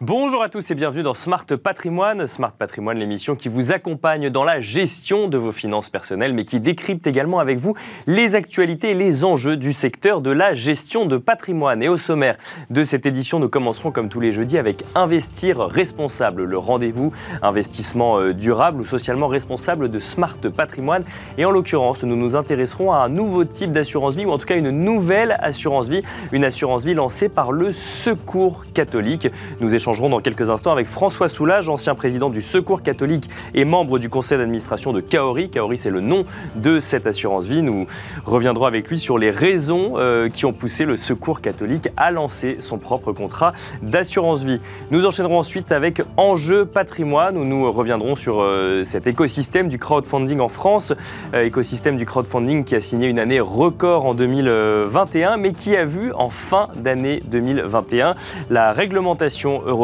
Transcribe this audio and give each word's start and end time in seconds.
Bonjour 0.00 0.44
à 0.44 0.48
tous 0.48 0.70
et 0.70 0.76
bienvenue 0.76 1.02
dans 1.02 1.12
Smart 1.12 1.44
Patrimoine. 1.44 2.28
Smart 2.28 2.52
Patrimoine, 2.52 2.98
l'émission 2.98 3.34
qui 3.34 3.48
vous 3.48 3.72
accompagne 3.72 4.30
dans 4.30 4.44
la 4.44 4.60
gestion 4.60 5.26
de 5.26 5.36
vos 5.36 5.50
finances 5.50 5.90
personnelles, 5.90 6.34
mais 6.34 6.44
qui 6.44 6.60
décrypte 6.60 7.08
également 7.08 7.40
avec 7.40 7.58
vous 7.58 7.74
les 8.06 8.36
actualités 8.36 8.90
et 8.90 8.94
les 8.94 9.24
enjeux 9.24 9.56
du 9.56 9.72
secteur 9.72 10.20
de 10.20 10.30
la 10.30 10.54
gestion 10.54 11.06
de 11.06 11.16
patrimoine. 11.16 11.82
Et 11.82 11.88
au 11.88 11.96
sommaire 11.96 12.38
de 12.70 12.84
cette 12.84 13.06
édition, 13.06 13.40
nous 13.40 13.48
commencerons 13.48 13.90
comme 13.90 14.08
tous 14.08 14.20
les 14.20 14.30
jeudis 14.30 14.56
avec 14.56 14.84
Investir 14.94 15.58
responsable, 15.58 16.44
le 16.44 16.58
rendez-vous 16.58 17.12
investissement 17.42 18.20
euh, 18.20 18.32
durable 18.32 18.82
ou 18.82 18.84
socialement 18.84 19.26
responsable 19.26 19.90
de 19.90 19.98
Smart 19.98 20.38
Patrimoine. 20.56 21.02
Et 21.38 21.44
en 21.44 21.50
l'occurrence, 21.50 22.04
nous 22.04 22.14
nous 22.14 22.36
intéresserons 22.36 22.92
à 22.92 22.98
un 22.98 23.08
nouveau 23.08 23.44
type 23.44 23.72
d'assurance 23.72 24.14
vie, 24.14 24.26
ou 24.26 24.30
en 24.30 24.38
tout 24.38 24.46
cas 24.46 24.56
une 24.56 24.70
nouvelle 24.70 25.36
assurance 25.40 25.88
vie, 25.88 26.02
une 26.30 26.44
assurance 26.44 26.84
vie 26.84 26.94
lancée 26.94 27.28
par 27.28 27.50
le 27.50 27.72
Secours 27.72 28.62
catholique. 28.72 29.26
Nous 29.58 29.74
dans 29.98 30.20
quelques 30.20 30.48
instants 30.48 30.70
avec 30.70 30.86
François 30.86 31.28
Soulage, 31.28 31.68
ancien 31.68 31.96
président 31.96 32.30
du 32.30 32.40
Secours 32.40 32.82
catholique 32.82 33.28
et 33.52 33.64
membre 33.64 33.98
du 33.98 34.08
conseil 34.08 34.38
d'administration 34.38 34.92
de 34.92 35.00
Kaori. 35.00 35.50
Kaori, 35.50 35.76
c'est 35.76 35.90
le 35.90 36.00
nom 36.00 36.22
de 36.54 36.78
cette 36.78 37.08
assurance 37.08 37.46
vie. 37.46 37.62
Nous 37.62 37.88
reviendrons 38.24 38.66
avec 38.66 38.88
lui 38.88 39.00
sur 39.00 39.18
les 39.18 39.30
raisons 39.30 39.94
euh, 39.96 40.28
qui 40.28 40.46
ont 40.46 40.52
poussé 40.52 40.84
le 40.84 40.96
Secours 40.96 41.40
catholique 41.40 41.88
à 41.96 42.12
lancer 42.12 42.58
son 42.60 42.78
propre 42.78 43.10
contrat 43.10 43.54
d'assurance 43.82 44.44
vie. 44.44 44.60
Nous 44.92 45.04
enchaînerons 45.04 45.40
ensuite 45.40 45.72
avec 45.72 46.00
Enjeu 46.16 46.64
patrimoine, 46.64 47.36
où 47.36 47.44
nous 47.44 47.70
reviendrons 47.72 48.14
sur 48.14 48.40
euh, 48.40 48.84
cet 48.84 49.08
écosystème 49.08 49.68
du 49.68 49.78
crowdfunding 49.78 50.38
en 50.38 50.48
France. 50.48 50.94
Euh, 51.34 51.44
écosystème 51.44 51.96
du 51.96 52.06
crowdfunding 52.06 52.62
qui 52.62 52.76
a 52.76 52.80
signé 52.80 53.08
une 53.08 53.18
année 53.18 53.40
record 53.40 54.06
en 54.06 54.14
2021, 54.14 55.38
mais 55.38 55.50
qui 55.52 55.76
a 55.76 55.84
vu 55.84 56.12
en 56.12 56.30
fin 56.30 56.68
d'année 56.76 57.20
2021 57.26 58.14
la 58.48 58.70
réglementation 58.70 59.60
européenne 59.66 59.77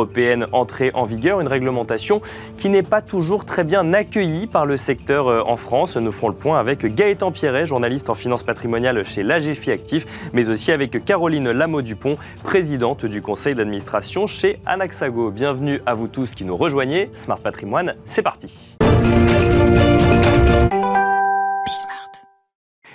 entrée 0.53 0.91
en 0.95 1.05
vigueur, 1.05 1.41
une 1.41 1.49
réglementation 1.49 2.21
qui 2.57 2.69
n'est 2.69 2.83
pas 2.83 3.03
toujours 3.03 3.45
très 3.45 3.65
bien 3.65 3.93
accueillie 3.93 4.47
par 4.47 4.67
le 4.67 4.77
secteur 4.77 5.29
euh, 5.29 5.43
en 5.47 5.57
France. 5.57 5.97
Nous 5.97 6.13
ferons 6.13 6.29
le 6.29 6.35
point 6.35 6.59
avec 6.59 6.85
Gaëtan 6.87 7.33
Pierret, 7.33 7.67
journaliste 7.67 8.11
en 8.11 8.15
finance 8.15 8.43
patrimoniale 8.43 9.05
chez 9.05 9.23
l'AGFI 9.23 9.71
Actif, 9.71 10.07
mais 10.33 10.49
aussi 10.49 10.73
avec 10.73 11.05
Caroline 11.05 11.51
Lameau-Dupont, 11.51 12.17
présidente 12.43 13.07
du 13.07 13.23
conseil 13.23 13.55
d'administration 13.55 14.27
chez 14.27 14.59
Anaxago. 14.67 15.31
Bienvenue 15.31 15.81
à 15.87 15.95
vous 15.95 16.09
tous 16.09 16.35
qui 16.35 16.45
nous 16.45 16.57
rejoignez. 16.57 17.11
Smart 17.15 17.39
Patrimoine, 17.39 17.95
c'est 18.07 18.23
parti. 18.23 18.77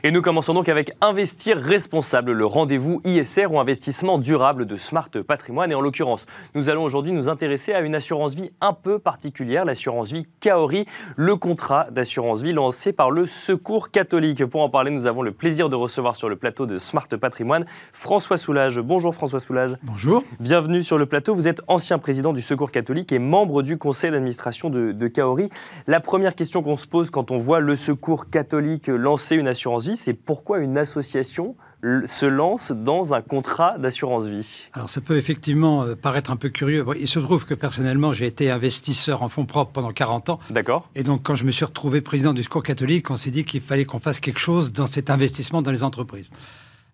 Et 0.02 0.12
nous 0.12 0.22
commençons 0.22 0.54
donc 0.54 0.70
avec 0.70 0.94
Investir 1.02 1.58
responsable, 1.58 2.32
le 2.32 2.46
rendez-vous 2.46 3.02
ISR 3.04 3.48
ou 3.48 3.60
investissement 3.60 4.18
durable 4.18 4.66
de 4.66 4.78
Smart 4.78 5.10
Patrimoine. 5.28 5.74
Et 5.74 5.76
en 5.76 5.82
l'occurrence, 5.82 6.26
nous 6.56 6.70
allons 6.70 6.84
aujourd'hui 6.84 7.12
nous 7.12 7.28
intéresser 7.28 7.74
à 7.74 7.82
une 7.82 7.96
assurance 7.96 8.34
vie 8.34 8.50
un 8.62 8.72
peu 8.72 8.98
particulière, 9.00 9.66
l'assurance 9.66 10.14
vie 10.14 10.26
Kaori, 10.40 10.86
le 11.18 11.36
contrat 11.36 11.88
d'assurance 11.92 12.42
vie 12.42 12.54
lancé 12.54 12.94
par 12.94 13.12
le 13.12 13.26
Secours 13.26 13.92
catholique. 13.92 14.46
Pour 14.46 14.62
en 14.62 14.70
parler, 14.70 14.90
nous 14.90 15.06
avons 15.06 15.22
le 15.22 15.34
plaisir 15.34 15.68
de 15.68 15.76
recevoir 15.76 16.16
sur 16.16 16.30
le 16.30 16.38
plateau 16.38 16.66
de 16.66 16.78
Smart 16.78 17.10
Patrimoine 17.10 17.66
François 17.92 18.38
Soulage. 18.38 18.80
Bonjour 18.80 19.14
François 19.14 19.42
Soulage. 19.42 19.76
Bonjour. 19.84 20.24
Bienvenue 20.40 20.82
sur 20.82 20.98
le 20.98 21.08
plateau. 21.08 21.36
Vous 21.36 21.50
êtes 21.50 21.62
ancien 21.68 22.00
président 22.00 22.32
du 22.32 22.42
Secours 22.42 22.72
catholique 22.72 23.12
et 23.12 23.20
membre 23.20 23.64
du 23.64 23.78
conseil 23.78 24.12
d'administration 24.12 24.70
de, 24.70 24.94
de 24.94 25.08
Kaori. 25.10 25.50
La 25.88 26.00
première 26.00 26.36
question 26.36 26.64
qu'on 26.64 26.78
se 26.78 26.88
pose 26.88 27.10
quand 27.10 27.32
on 27.32 27.38
voit 27.38 27.60
le 27.60 27.76
Secours 27.76 28.30
catholique 28.30 28.88
lancer 28.88 29.36
une 29.36 29.50
assurance 29.50 29.88
vie, 29.88 29.89
c'est 29.96 30.14
pourquoi 30.14 30.60
une 30.60 30.78
association 30.78 31.56
se 31.82 32.26
lance 32.26 32.72
dans 32.72 33.14
un 33.14 33.22
contrat 33.22 33.78
d'assurance 33.78 34.26
vie? 34.26 34.68
Alors 34.74 34.90
ça 34.90 35.00
peut 35.02 35.18
effectivement 35.18 35.84
euh, 35.84 35.96
paraître 35.96 36.32
un 36.32 36.36
peu 36.36 36.50
curieux. 36.50 36.86
Il 37.00 37.08
se 37.08 37.20
trouve 37.20 37.46
que 37.46 37.54
personnellement 37.54 38.12
j'ai 38.12 38.26
été 38.26 38.52
investisseur 38.52 39.24
en 39.24 39.30
fonds 39.30 39.46
propres 39.46 39.72
pendant 39.72 39.92
40 39.92 40.30
ans. 40.30 40.40
D'accord. 40.50 40.90
Et 40.96 41.04
donc 41.04 41.24
quand 41.24 41.36
je 41.36 41.46
me 41.46 41.52
suis 41.52 41.66
retrouvé 41.66 42.02
président 42.02 42.34
du 42.34 42.44
Secours 42.44 42.64
catholique, 42.64 43.10
on 43.12 43.18
s'est 43.18 43.32
dit 43.32 43.46
qu'il 43.46 43.62
fallait 43.62 43.86
qu'on 43.86 44.00
fasse 44.00 44.20
quelque 44.20 44.40
chose 44.40 44.74
dans 44.74 44.88
cet 44.88 45.10
investissement 45.10 45.62
dans 45.62 45.72
les 45.72 45.84
entreprises. 45.84 46.30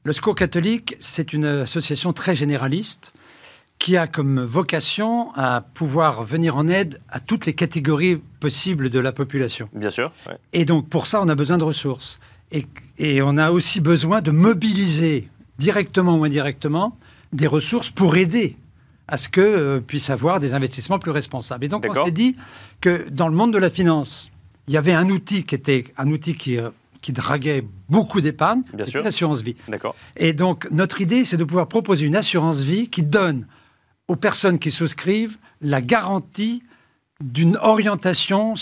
Le 0.03 0.13
Secours 0.13 0.35
catholique, 0.35 0.95
c'est 1.00 1.34
une 1.34 1.45
association 1.45 2.13
très 2.13 2.35
généraliste 2.35 3.11
qui 3.79 3.97
a 3.97 4.07
comme 4.07 4.39
vocation 4.39 5.31
à 5.35 5.61
pouvoir 5.61 6.23
venir 6.23 6.55
en 6.55 6.67
aide 6.67 7.01
à 7.09 7.19
toutes 7.19 7.45
les 7.45 7.53
catégories 7.53 8.22
possibles 8.39 8.89
de 8.89 9.00
la 9.00 9.11
population. 9.11 9.69
Bien 9.73 9.89
sûr. 9.89 10.11
Et 10.53 10.66
donc 10.66 10.89
pour 10.89 11.07
ça, 11.07 11.22
on 11.22 11.28
a 11.28 11.35
besoin 11.35 11.57
de 11.57 11.63
ressources. 11.63 12.19
Et, 12.97 13.21
on 13.21 13.38
a 13.38 13.51
aussi 13.51 13.81
besoin 13.81 14.21
de 14.21 14.31
mobiliser 14.31 15.29
directement 15.57 16.17
ou 16.17 16.23
indirectement 16.23 16.97
des 17.33 17.47
ressources 17.47 17.89
pour 17.89 18.16
aider 18.16 18.55
à 19.07 19.17
ce 19.17 19.29
que 19.29 19.41
euh, 19.41 19.79
puisse 19.81 20.09
avoir 20.09 20.39
des 20.39 20.53
investissements 20.53 20.99
plus 20.99 21.11
responsables. 21.11 21.66
Et 21.66 21.67
donc 21.67 21.85
on 21.88 22.05
s'est 22.05 22.11
dit 22.11 22.35
que 22.81 23.07
dans 23.09 23.27
le 23.27 23.35
monde 23.35 23.53
de 23.53 23.57
la 23.57 23.69
finance, 23.69 24.31
il 24.67 24.73
y 24.73 24.77
avait 24.77 24.93
un 24.93 25.09
outil 25.09 25.43
qui 25.43 25.53
était 25.53 25.85
un 25.97 26.09
outil 26.09 26.35
qui, 26.35 26.57
euh, 26.57 26.69
qui 27.01 27.11
draguait 27.11 27.63
beaucoup 27.89 28.21
d'épargne, 28.21 28.63
l'assurance 28.73 29.41
vie. 29.41 29.55
Et 30.16 30.33
donc 30.33 30.67
notre 30.72 31.01
idée, 31.01 31.25
c'est 31.25 31.37
de 31.37 31.43
pouvoir 31.43 31.67
proposer 31.67 32.05
une 32.05 32.16
assurance 32.16 32.61
vie 32.61 32.89
qui 32.89 33.03
donne 33.03 33.45
aux 34.07 34.16
personnes 34.16 34.57
qui 34.57 34.72
souscrivent 34.72 35.37
la 35.61 35.81
garantie 35.81 36.63
d'une 37.22 37.57
orientation 37.57 38.55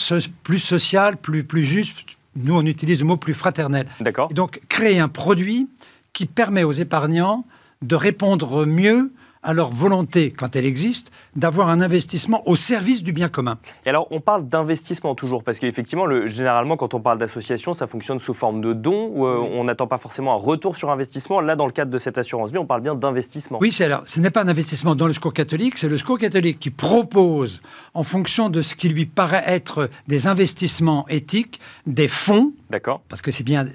plus 0.44 0.60
sociale, 0.60 1.18
plus, 1.18 1.44
plus 1.44 1.64
juste, 1.64 2.18
nous, 2.36 2.56
on 2.56 2.66
utilise 2.66 3.00
le 3.00 3.06
mot 3.06 3.18
plus 3.18 3.34
fraternel. 3.34 3.88
D'accord. 4.00 4.30
Donc, 4.30 4.62
créer 4.70 5.00
un 5.00 5.10
produit 5.10 5.68
qui 6.14 6.26
permet 6.26 6.64
aux 6.64 6.72
épargnants 6.72 7.46
de 7.82 7.96
répondre 7.96 8.66
mieux 8.66 9.12
à 9.44 9.54
leur 9.54 9.72
volonté, 9.72 10.32
quand 10.32 10.56
elle 10.56 10.66
existe, 10.66 11.12
d'avoir 11.36 11.70
un 11.70 11.82
investissement 11.82 12.48
au 12.48 12.56
service 12.56 13.04
du 13.04 13.12
bien 13.12 13.30
commun. 13.30 13.58
Et 13.86 13.90
alors, 13.90 14.08
on 14.12 14.22
parle 14.22 14.48
d'investissement 14.48 15.16
toujours, 15.16 15.44
parce 15.44 15.60
qu'effectivement, 15.60 16.06
généralement, 16.28 16.78
quand 16.78 16.94
on 16.94 17.02
parle 17.02 17.18
d'association, 17.18 17.74
ça 17.74 17.88
fonctionne 17.88 18.20
sous 18.20 18.34
forme 18.34 18.62
de 18.62 18.74
dons, 18.74 19.12
où 19.14 19.26
euh, 19.26 19.38
on 19.38 19.66
n'attend 19.66 19.88
pas 19.88 19.98
forcément 19.98 20.34
un 20.34 20.38
retour 20.38 20.78
sur 20.78 20.90
investissement. 20.90 21.42
Là, 21.42 21.56
dans 21.56 21.66
le 21.66 21.72
cadre 21.72 21.92
de 21.92 21.98
cette 21.98 22.18
assurance 22.18 22.52
vie, 22.52 22.58
on 22.58 22.66
parle 22.66 22.82
bien 22.82 22.96
d'investissement. 22.96 23.60
Oui, 23.62 23.76
alors, 23.82 24.04
ce 24.06 24.20
n'est 24.20 24.32
pas 24.32 24.44
un 24.44 24.48
investissement 24.48 24.96
dans 24.96 25.08
le 25.08 25.14
secours 25.14 25.34
catholique, 25.34 25.78
c'est 25.78 25.90
le 25.90 25.98
secours 25.98 26.18
catholique 26.18 26.60
qui 26.60 26.70
propose, 26.70 27.62
en 27.94 28.04
fonction 28.04 28.50
de 28.50 28.62
ce 28.62 28.76
qui 28.76 28.90
lui 28.90 29.06
paraît 29.06 29.44
être 29.46 29.90
des 30.08 30.28
investissements 30.28 31.06
éthiques, 31.10 31.60
des 31.86 32.08
fonds. 32.08 32.54
D'accord. 32.70 33.02
Parce 33.10 33.22
que 33.22 33.32
c'est 33.32 33.44
bien, 33.44 33.66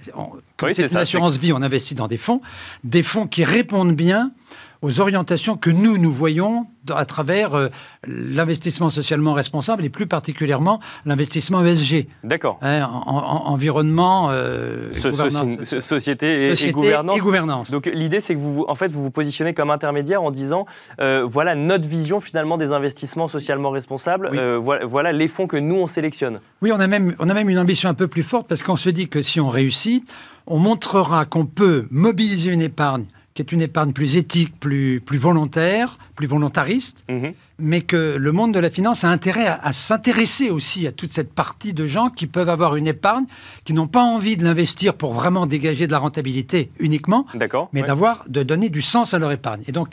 comme 0.56 0.72
c'est 0.72 0.90
une 0.90 0.96
assurance 0.96 1.36
vie, 1.36 1.52
on 1.52 1.62
investit 1.62 1.94
dans 1.94 2.08
des 2.08 2.16
fonds, 2.16 2.40
des 2.84 3.02
fonds 3.02 3.26
qui 3.26 3.44
répondent 3.44 3.94
bien 3.94 4.32
aux 4.82 5.00
orientations 5.00 5.56
que 5.56 5.70
nous, 5.70 5.98
nous 5.98 6.12
voyons 6.12 6.66
à 6.90 7.04
travers 7.04 7.54
euh, 7.54 7.68
l'investissement 8.06 8.90
socialement 8.90 9.34
responsable 9.34 9.84
et 9.84 9.88
plus 9.88 10.06
particulièrement 10.06 10.80
l'investissement 11.04 11.64
ESG. 11.64 12.06
D'accord. 12.24 12.58
Hein, 12.62 12.84
environnement, 12.84 14.28
euh, 14.30 14.92
société, 14.94 16.52
et, 16.52 16.72
gouvernance. 16.72 17.16
et, 17.16 17.20
gouvernance. 17.20 17.70
Donc 17.70 17.86
l'idée, 17.86 18.20
c'est 18.20 18.34
que 18.34 18.40
vous, 18.40 18.64
en 18.68 18.74
fait, 18.74 18.88
vous 18.88 19.02
vous 19.02 19.10
positionnez 19.10 19.54
comme 19.54 19.70
intermédiaire 19.70 20.22
en 20.22 20.30
disant, 20.30 20.66
euh, 21.00 21.24
voilà 21.26 21.54
notre 21.54 21.88
vision 21.88 22.20
finalement 22.20 22.56
des 22.56 22.72
investissements 22.72 23.28
socialement 23.28 23.70
responsables. 23.70 24.30
voilà, 24.58 24.86
voilà, 24.86 25.12
les 25.12 25.28
fonds 25.28 25.46
que 25.46 25.56
nous 25.56 25.76
on 25.76 25.86
sélectionne. 25.86 26.40
Oui, 26.62 26.72
on 26.72 26.80
a 26.80 26.86
même, 26.86 27.14
on 27.18 27.28
a 27.28 27.34
même 27.34 27.48
une 27.50 27.58
ambition 27.58 27.88
un 27.88 27.94
peu 27.94 28.08
plus 28.08 28.22
forte 28.22 28.48
parce 28.48 28.62
qu'on 28.62 28.76
se 28.76 28.90
dit 28.90 29.08
que 29.08 29.22
si 29.22 29.40
on 29.40 29.48
réussit, 29.48 30.04
on 30.46 30.58
montrera 30.58 31.24
qu'on 31.24 31.46
peut 31.46 31.86
mobiliser 31.90 32.52
une 32.52 32.62
épargne 32.62 33.06
qui 33.38 33.42
est 33.42 33.52
une 33.52 33.62
épargne 33.62 33.92
plus 33.92 34.16
éthique, 34.16 34.58
plus, 34.58 35.00
plus 35.00 35.16
volontaire, 35.16 35.96
plus 36.16 36.26
volontariste, 36.26 37.04
mhm. 37.08 37.34
mais 37.60 37.82
que 37.82 38.16
le 38.18 38.32
monde 38.32 38.52
de 38.52 38.58
la 38.58 38.68
finance 38.68 39.04
a 39.04 39.10
intérêt 39.10 39.46
à, 39.46 39.72
s'intéresser 39.72 40.50
aussi 40.50 40.88
à 40.88 40.90
toute 40.90 41.12
cette 41.12 41.32
partie 41.32 41.72
de 41.72 41.86
gens 41.86 42.10
qui 42.10 42.26
peuvent 42.26 42.48
avoir 42.48 42.74
une 42.74 42.88
épargne, 42.88 43.26
qui 43.62 43.74
n'ont 43.74 43.86
pas 43.86 44.02
envie 44.02 44.36
de 44.36 44.42
l'investir 44.42 44.94
pour 44.94 45.12
vraiment 45.12 45.46
dégager 45.46 45.86
de 45.86 45.92
la 45.92 45.98
rentabilité 45.98 46.72
uniquement, 46.80 47.26
mais 47.72 47.82
d'avoir, 47.82 48.24
de 48.28 48.42
donner 48.42 48.70
du 48.70 48.82
sens 48.82 49.14
à 49.14 49.20
leur 49.20 49.30
épargne. 49.30 49.62
Et 49.68 49.72
donc, 49.72 49.90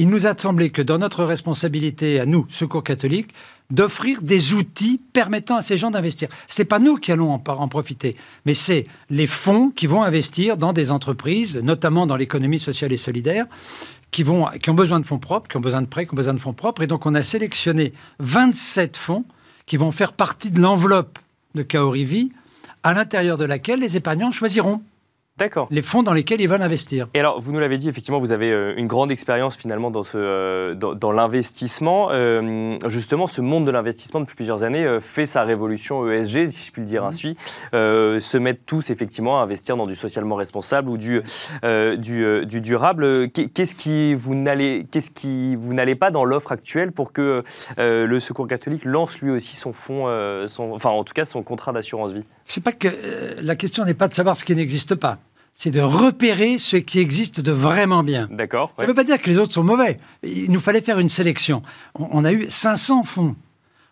il 0.00 0.08
nous 0.08 0.26
a 0.26 0.34
semblé 0.34 0.70
que 0.70 0.80
dans 0.80 0.96
notre 0.96 1.24
responsabilité 1.24 2.20
à 2.20 2.24
nous, 2.24 2.46
Secours 2.48 2.82
catholique, 2.82 3.34
d'offrir 3.70 4.22
des 4.22 4.54
outils 4.54 4.98
permettant 5.12 5.56
à 5.56 5.62
ces 5.62 5.76
gens 5.76 5.90
d'investir. 5.90 6.30
Ce 6.48 6.62
n'est 6.62 6.66
pas 6.66 6.78
nous 6.78 6.96
qui 6.96 7.12
allons 7.12 7.34
en, 7.34 7.68
profiter, 7.68 8.16
mais 8.46 8.54
c'est 8.54 8.86
les 9.10 9.26
fonds 9.26 9.68
qui 9.68 9.86
vont 9.86 10.02
investir 10.02 10.56
dans 10.56 10.72
des 10.72 10.90
entreprises, 10.90 11.58
notamment 11.58 12.06
dans 12.06 12.16
l'économie 12.16 12.58
sociale 12.58 12.94
et 12.94 12.96
solidaire, 12.96 13.44
qui, 14.10 14.24
qui 14.24 14.70
ont 14.70 14.74
besoin 14.74 15.00
de 15.00 15.06
fonds 15.06 15.18
propres, 15.18 15.50
qui 15.50 15.58
ont 15.58 15.60
besoin 15.60 15.82
de 15.82 15.86
prêts, 15.86 16.06
qui 16.06 16.14
ont 16.14 16.16
besoin 16.16 16.32
de 16.32 16.40
fonds 16.40 16.54
propres. 16.54 16.80
Et 16.80 16.86
donc, 16.86 17.04
on 17.04 17.14
a 17.14 17.22
sélectionné 17.22 17.92
27 18.20 18.96
fonds 18.96 19.26
qui 19.66 19.76
vont 19.76 19.92
faire 19.92 20.14
partie 20.14 20.50
de 20.50 20.62
l'enveloppe 20.62 21.18
de 21.54 21.62
Kaorivi, 21.62 22.32
à 22.82 22.94
l'intérieur 22.94 23.36
de 23.36 23.44
laquelle 23.44 23.80
les 23.80 23.98
épargnants 23.98 24.30
choisiront 24.30 24.80
D'accord. 25.40 25.68
Les 25.70 25.80
fonds 25.80 26.02
dans 26.02 26.12
lesquels 26.12 26.42
ils 26.42 26.48
veulent 26.50 26.60
investir. 26.60 27.08
Et 27.14 27.18
alors, 27.18 27.40
vous 27.40 27.50
nous 27.50 27.60
l'avez 27.60 27.78
dit, 27.78 27.88
effectivement, 27.88 28.18
vous 28.18 28.32
avez 28.32 28.52
euh, 28.52 28.74
une 28.76 28.86
grande 28.86 29.10
expérience 29.10 29.56
finalement 29.56 29.90
dans, 29.90 30.04
ce, 30.04 30.18
euh, 30.18 30.74
dans, 30.74 31.12
l'investissement. 31.12 32.08
Euh, 32.10 32.76
justement, 32.86 33.26
ce 33.26 33.40
monde 33.40 33.64
de 33.64 33.70
l'investissement 33.70 34.20
depuis 34.20 34.36
plusieurs 34.36 34.64
années 34.64 34.98
fait 35.00 35.24
sa 35.24 35.42
révolution 35.44 36.06
ESG, 36.06 36.48
si 36.48 36.66
je 36.66 36.70
puis 36.70 36.82
le 36.82 36.86
dire 36.86 37.04
mmh. 37.04 37.06
ainsi. 37.06 37.36
se 37.72 38.36
mettent 38.36 38.66
tous 38.66 38.90
effectivement 38.90 39.40
à 39.40 39.44
investir 39.44 39.78
dans 39.78 39.86
du 39.86 39.94
socialement 39.94 40.34
responsable 40.34 40.90
ou 40.90 40.98
du, 40.98 41.22
du, 41.62 42.46
du, 42.46 42.60
durable. 42.60 43.30
Qu'est-ce 43.30 43.74
qui 43.74 44.12
vous 44.12 44.34
n'allez, 44.34 44.86
qu'est-ce 44.90 45.08
qui 45.08 45.56
vous 45.56 45.72
n'allez 45.72 45.94
pas 45.94 46.10
dans 46.10 46.26
l'offre 46.26 46.52
actuelle 46.52 46.92
pour 46.92 47.14
que 47.14 47.44
le 47.78 48.20
Secours 48.20 48.46
catholique 48.46 48.84
lance 48.84 49.18
lui 49.20 49.30
aussi 49.30 49.56
son 49.56 49.72
fonds, 49.72 50.04
son, 50.48 50.72
enfin 50.72 50.90
en 50.90 51.04
tout 51.04 51.14
cas 51.14 51.24
son 51.24 51.42
contrat 51.42 51.72
d'assurance 51.72 52.12
vie? 52.12 52.24
C'est 52.44 52.62
pas 52.62 52.72
que 52.72 52.88
la 53.42 53.56
question 53.56 53.86
n'est 53.86 53.94
pas 53.94 54.08
de 54.08 54.12
savoir 54.12 54.36
ce 54.36 54.44
qui 54.44 54.54
n'existe 54.54 54.94
pas 54.94 55.18
c'est 55.54 55.70
de 55.70 55.80
repérer 55.80 56.58
ce 56.58 56.76
qui 56.76 57.00
existe 57.00 57.40
de 57.40 57.52
vraiment 57.52 58.02
bien. 58.02 58.28
D'accord. 58.30 58.72
Ça 58.78 58.84
ne 58.84 58.88
veut 58.88 58.94
pas 58.94 59.04
dire 59.04 59.20
que 59.20 59.28
les 59.28 59.38
autres 59.38 59.52
sont 59.54 59.64
mauvais. 59.64 59.98
Il 60.22 60.50
nous 60.50 60.60
fallait 60.60 60.80
faire 60.80 60.98
une 60.98 61.08
sélection. 61.08 61.62
On, 61.94 62.24
a 62.24 62.32
eu 62.32 62.46
500 62.48 63.04
fonds. 63.04 63.36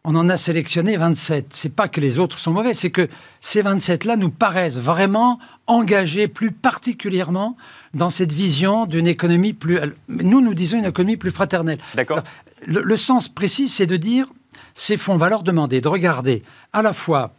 On 0.05 0.15
en 0.15 0.29
a 0.31 0.37
sélectionné 0.37 0.97
27. 0.97 1.49
C'est 1.51 1.75
pas 1.75 1.89
que 1.89 2.01
les 2.01 2.19
autres 2.19 2.39
sont 2.39 2.53
mauvais, 2.53 2.73
c'est 2.73 2.91
que 2.91 3.09
ces 3.41 3.63
27-là 3.63 4.17
nous 4.17 4.31
paraissent 4.31 4.79
vraiment 4.79 5.39
engagés 5.67 6.29
plus 6.29 6.53
particulièrement 6.53 7.57
dans 7.93 8.11
cette 8.11 8.33
vision 8.33 8.87
d'une 8.87 9.07
économie 9.07 9.53
plus. 9.53 9.79
Nous, 10.09 10.41
nous 10.41 10.55
disons 10.55 10.79
une 10.79 10.87
économie 10.87 11.17
plus 11.19 11.31
fraternelle. 11.31 11.79
D'accord. 11.95 12.23
Le, 12.67 12.81
le, 12.81 12.97
sens 12.97 13.29
précis, 13.29 13.69
c'est 13.69 13.87
de 13.87 13.97
dire 13.97 14.27
ces 14.75 14.97
fonds, 14.97 15.15
on 15.15 15.19
va 15.19 15.29
leur 15.29 15.43
demander 15.43 15.81
de 15.81 15.89
regarder 15.89 16.43
à 16.73 16.83
la 16.83 16.93
fois 16.93 17.35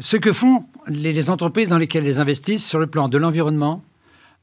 ce 0.00 0.16
que 0.16 0.32
font 0.32 0.66
les, 0.86 1.30
entreprises 1.30 1.68
dans 1.68 1.78
lesquelles 1.78 2.06
elles 2.06 2.20
investissent 2.20 2.66
sur 2.66 2.78
le 2.78 2.86
plan 2.86 3.08
de 3.08 3.18
l'environnement, 3.18 3.82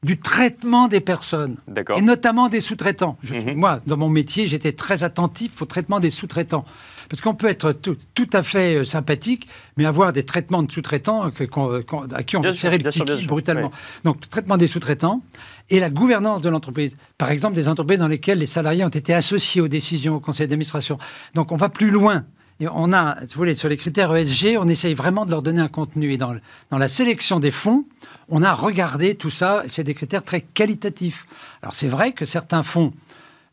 du 0.02 0.18
traitement 0.18 0.88
des 0.88 1.00
personnes, 1.00 1.56
et 1.96 2.02
notamment 2.02 2.48
des 2.48 2.60
sous-traitants. 2.60 3.16
Mhm. 3.24 3.54
Moi, 3.54 3.80
dans 3.86 3.96
mon 3.96 4.08
métier, 4.08 4.46
j'étais 4.46 4.72
très 4.72 5.04
attentif 5.04 5.60
au 5.62 5.64
traitement 5.64 6.00
des 6.00 6.10
sous-traitants. 6.10 6.64
Parce 7.08 7.20
qu'on 7.22 7.34
peut 7.34 7.46
être 7.46 7.72
tout, 7.72 7.96
à 8.32 8.42
fait 8.42 8.76
euh, 8.76 8.84
sympathique, 8.84 9.48
mais 9.76 9.84
avoir 9.84 10.12
des 10.12 10.24
traitements 10.24 10.62
de 10.62 10.70
sous-traitants 10.70 11.22
à 11.22 12.22
qui 12.22 12.36
on 12.36 12.52
serrer 12.52 12.78
le 12.78 12.90
kiki 12.90 13.26
brutalement. 13.26 13.70
Donc, 14.04 14.28
traitement 14.28 14.56
des 14.56 14.66
sous-traitants 14.66 15.22
et 15.70 15.78
la 15.80 15.88
gouvernance 15.88 16.42
de 16.42 16.48
l'entreprise. 16.48 16.96
Par 17.16 17.30
exemple, 17.30 17.54
des 17.54 17.68
entreprises 17.68 18.00
dans 18.00 18.08
lesquelles 18.08 18.38
les 18.38 18.46
salariés 18.46 18.84
ont 18.84 18.88
été 18.88 19.14
associés 19.14 19.60
aux 19.60 19.68
décisions 19.68 20.16
au 20.16 20.20
conseil 20.20 20.48
d'administration. 20.48 20.98
Donc, 21.34 21.52
on 21.52 21.56
va 21.56 21.68
plus 21.68 21.90
loin 21.90 22.24
on 22.60 22.92
a, 22.92 23.20
vous 23.20 23.34
voulez, 23.34 23.54
sur 23.54 23.68
les 23.68 23.76
critères 23.76 24.14
ESG, 24.14 24.56
on 24.58 24.68
essaye 24.68 24.94
vraiment 24.94 25.26
de 25.26 25.30
leur 25.30 25.42
donner 25.42 25.60
un 25.60 25.68
contenu. 25.68 26.12
Et 26.12 26.16
dans, 26.16 26.34
dans 26.70 26.78
la 26.78 26.88
sélection 26.88 27.38
des 27.38 27.50
fonds, 27.50 27.84
on 28.28 28.42
a 28.42 28.52
regardé 28.52 29.14
tout 29.14 29.30
ça. 29.30 29.62
C'est 29.68 29.84
des 29.84 29.94
critères 29.94 30.24
très 30.24 30.40
qualitatifs. 30.40 31.26
Alors 31.62 31.74
c'est 31.74 31.88
vrai 31.88 32.12
que 32.12 32.24
certains 32.24 32.62
fonds 32.62 32.92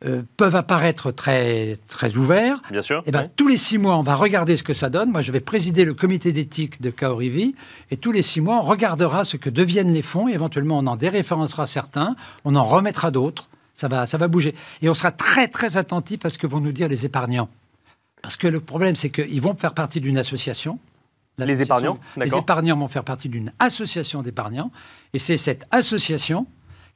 euh, 0.05 0.21
peuvent 0.35 0.55
apparaître 0.55 1.11
très, 1.11 1.77
très 1.87 2.17
ouverts. 2.17 2.61
Bien 2.71 2.81
sûr. 2.81 2.99
Et 2.99 3.03
eh 3.07 3.11
ben, 3.11 3.29
Tous 3.35 3.47
les 3.47 3.55
six 3.55 3.77
mois, 3.77 3.97
on 3.97 4.03
va 4.03 4.15
regarder 4.15 4.57
ce 4.57 4.63
que 4.63 4.73
ça 4.73 4.89
donne. 4.89 5.11
Moi, 5.11 5.21
je 5.21 5.31
vais 5.31 5.39
présider 5.39 5.85
le 5.85 5.93
comité 5.93 6.33
d'éthique 6.33 6.81
de 6.81 6.89
Kaorivi. 6.89 7.55
Et 7.89 7.95
tous 7.95 8.11
les 8.11 8.21
six 8.21 8.41
mois, 8.41 8.57
on 8.57 8.61
regardera 8.63 9.23
ce 9.23 9.37
que 9.37 9.49
deviennent 9.49 9.93
les 9.93 10.01
fonds. 10.01 10.27
Et 10.27 10.33
éventuellement, 10.33 10.79
on 10.79 10.87
en 10.87 10.97
déréférencera 10.97 11.67
certains. 11.67 12.17
On 12.43 12.55
en 12.55 12.63
remettra 12.63 13.11
d'autres. 13.11 13.49
Ça 13.75 13.87
va, 13.87 14.05
ça 14.05 14.17
va 14.17 14.27
bouger. 14.27 14.55
Et 14.81 14.89
on 14.89 14.93
sera 14.93 15.11
très, 15.11 15.47
très 15.47 15.77
attentif 15.77 16.25
à 16.25 16.29
ce 16.29 16.37
que 16.37 16.47
vont 16.47 16.59
nous 16.59 16.73
dire 16.73 16.89
les 16.89 17.05
épargnants. 17.05 17.49
Parce 18.23 18.37
que 18.37 18.47
le 18.47 18.61
problème, 18.61 18.95
c'est 18.95 19.09
qu'ils 19.09 19.41
vont 19.41 19.53
faire 19.53 19.73
partie 19.73 19.99
d'une 19.99 20.17
association. 20.17 20.79
Les 21.37 21.61
épargnants 21.61 21.99
Les 22.15 22.35
épargnants 22.35 22.77
vont 22.77 22.87
faire 22.87 23.03
partie 23.03 23.27
d'une 23.27 23.51
association 23.59 24.21
d'épargnants. 24.21 24.71
Et 25.13 25.19
c'est 25.19 25.37
cette 25.37 25.67
association 25.71 26.47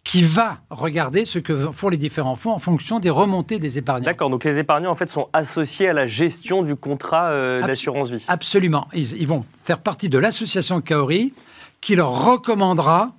qui 0.05 0.23
va 0.23 0.61
regarder 0.69 1.25
ce 1.25 1.37
que 1.37 1.69
font 1.71 1.89
les 1.89 1.97
différents 1.97 2.37
fonds 2.37 2.51
en 2.51 2.59
fonction 2.59 2.99
des 2.99 3.09
remontées 3.09 3.59
des 3.59 3.77
épargnants. 3.77 4.05
D'accord, 4.05 4.29
donc 4.29 4.45
les 4.45 4.57
épargnants 4.57 4.91
en 4.91 4.95
fait 4.95 5.09
sont 5.09 5.27
associés 5.33 5.89
à 5.89 5.93
la 5.93 6.07
gestion 6.07 6.63
du 6.63 6.77
contrat 6.77 7.29
euh, 7.31 7.61
d'assurance 7.61 8.09
vie. 8.09 8.23
Absolument, 8.29 8.87
ils, 8.93 9.27
vont 9.27 9.43
faire 9.65 9.79
partie 9.79 10.07
de 10.07 10.17
l'association 10.17 10.79
Kaori 10.79 11.33
qui 11.81 11.95
leur 11.95 12.25
recommandera 12.25 13.11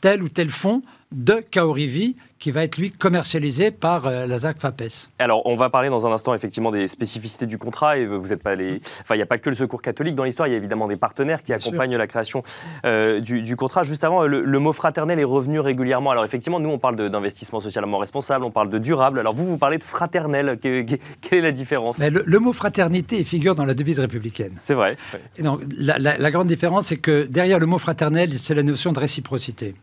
tel 0.00 0.22
ou 0.22 0.30
tel 0.30 0.48
fonds 0.48 0.80
de 1.10 1.44
Kaori 1.50 1.86
Vie 1.86 2.16
qui 2.42 2.50
va 2.50 2.64
être 2.64 2.76
lui 2.76 2.90
commercialisé 2.90 3.70
par 3.70 4.08
euh, 4.08 4.26
la 4.26 4.38
ZAC 4.38 4.58
FAPES. 4.58 5.10
Alors, 5.20 5.46
on 5.46 5.54
va 5.54 5.70
parler 5.70 5.90
dans 5.90 6.08
un 6.08 6.12
instant 6.12 6.34
effectivement 6.34 6.72
des 6.72 6.88
spécificités 6.88 7.46
du 7.46 7.56
contrat. 7.56 7.98
Et 7.98 8.04
vous 8.04 8.32
êtes 8.32 8.42
pas 8.42 8.56
les, 8.56 8.80
enfin, 9.00 9.14
il 9.14 9.18
n'y 9.18 9.22
a 9.22 9.26
pas 9.26 9.38
que 9.38 9.48
le 9.48 9.54
Secours 9.54 9.80
catholique 9.80 10.16
dans 10.16 10.24
l'histoire. 10.24 10.48
Il 10.48 10.50
y 10.50 10.54
a 10.54 10.56
évidemment 10.56 10.88
des 10.88 10.96
partenaires 10.96 11.40
qui 11.40 11.52
accompagnent 11.52 11.96
la 11.96 12.08
création 12.08 12.42
euh, 12.84 13.20
du, 13.20 13.54
contrat. 13.54 13.84
Juste 13.84 14.02
avant, 14.02 14.26
le, 14.26 14.58
mot 14.58 14.72
fraternel 14.72 15.20
est 15.20 15.24
revenu 15.24 15.60
régulièrement. 15.60 16.10
Alors, 16.10 16.24
effectivement, 16.24 16.58
nous, 16.58 16.68
on 16.70 16.80
parle 16.80 16.96
d'investissement 16.96 17.60
socialement 17.60 17.98
responsable, 17.98 18.44
on 18.44 18.50
parle 18.50 18.70
de 18.70 18.78
durable. 18.78 19.20
Alors, 19.20 19.34
vous, 19.34 19.46
vous 19.46 19.58
parlez 19.58 19.78
de 19.78 19.84
fraternel. 19.84 20.58
quelle 20.60 20.98
est 21.30 21.40
la 21.40 21.52
différence? 21.52 21.96
Le, 21.98 22.38
mot 22.40 22.52
fraternité 22.52 23.22
figure 23.22 23.54
dans 23.54 23.66
la 23.66 23.74
devise 23.74 24.00
républicaine. 24.00 24.56
C'est 24.58 24.74
vrai. 24.74 24.96
Et 25.36 25.42
donc, 25.42 25.60
la 25.78 26.30
grande 26.32 26.48
différence, 26.48 26.86
c'est 26.86 26.96
que 26.96 27.22
derrière 27.22 27.60
le 27.60 27.66
mot 27.66 27.78
fraternel, 27.78 28.30
c'est 28.36 28.54
la 28.54 28.64
notion 28.64 28.90
de 28.90 28.98
réciprocité. 28.98 29.76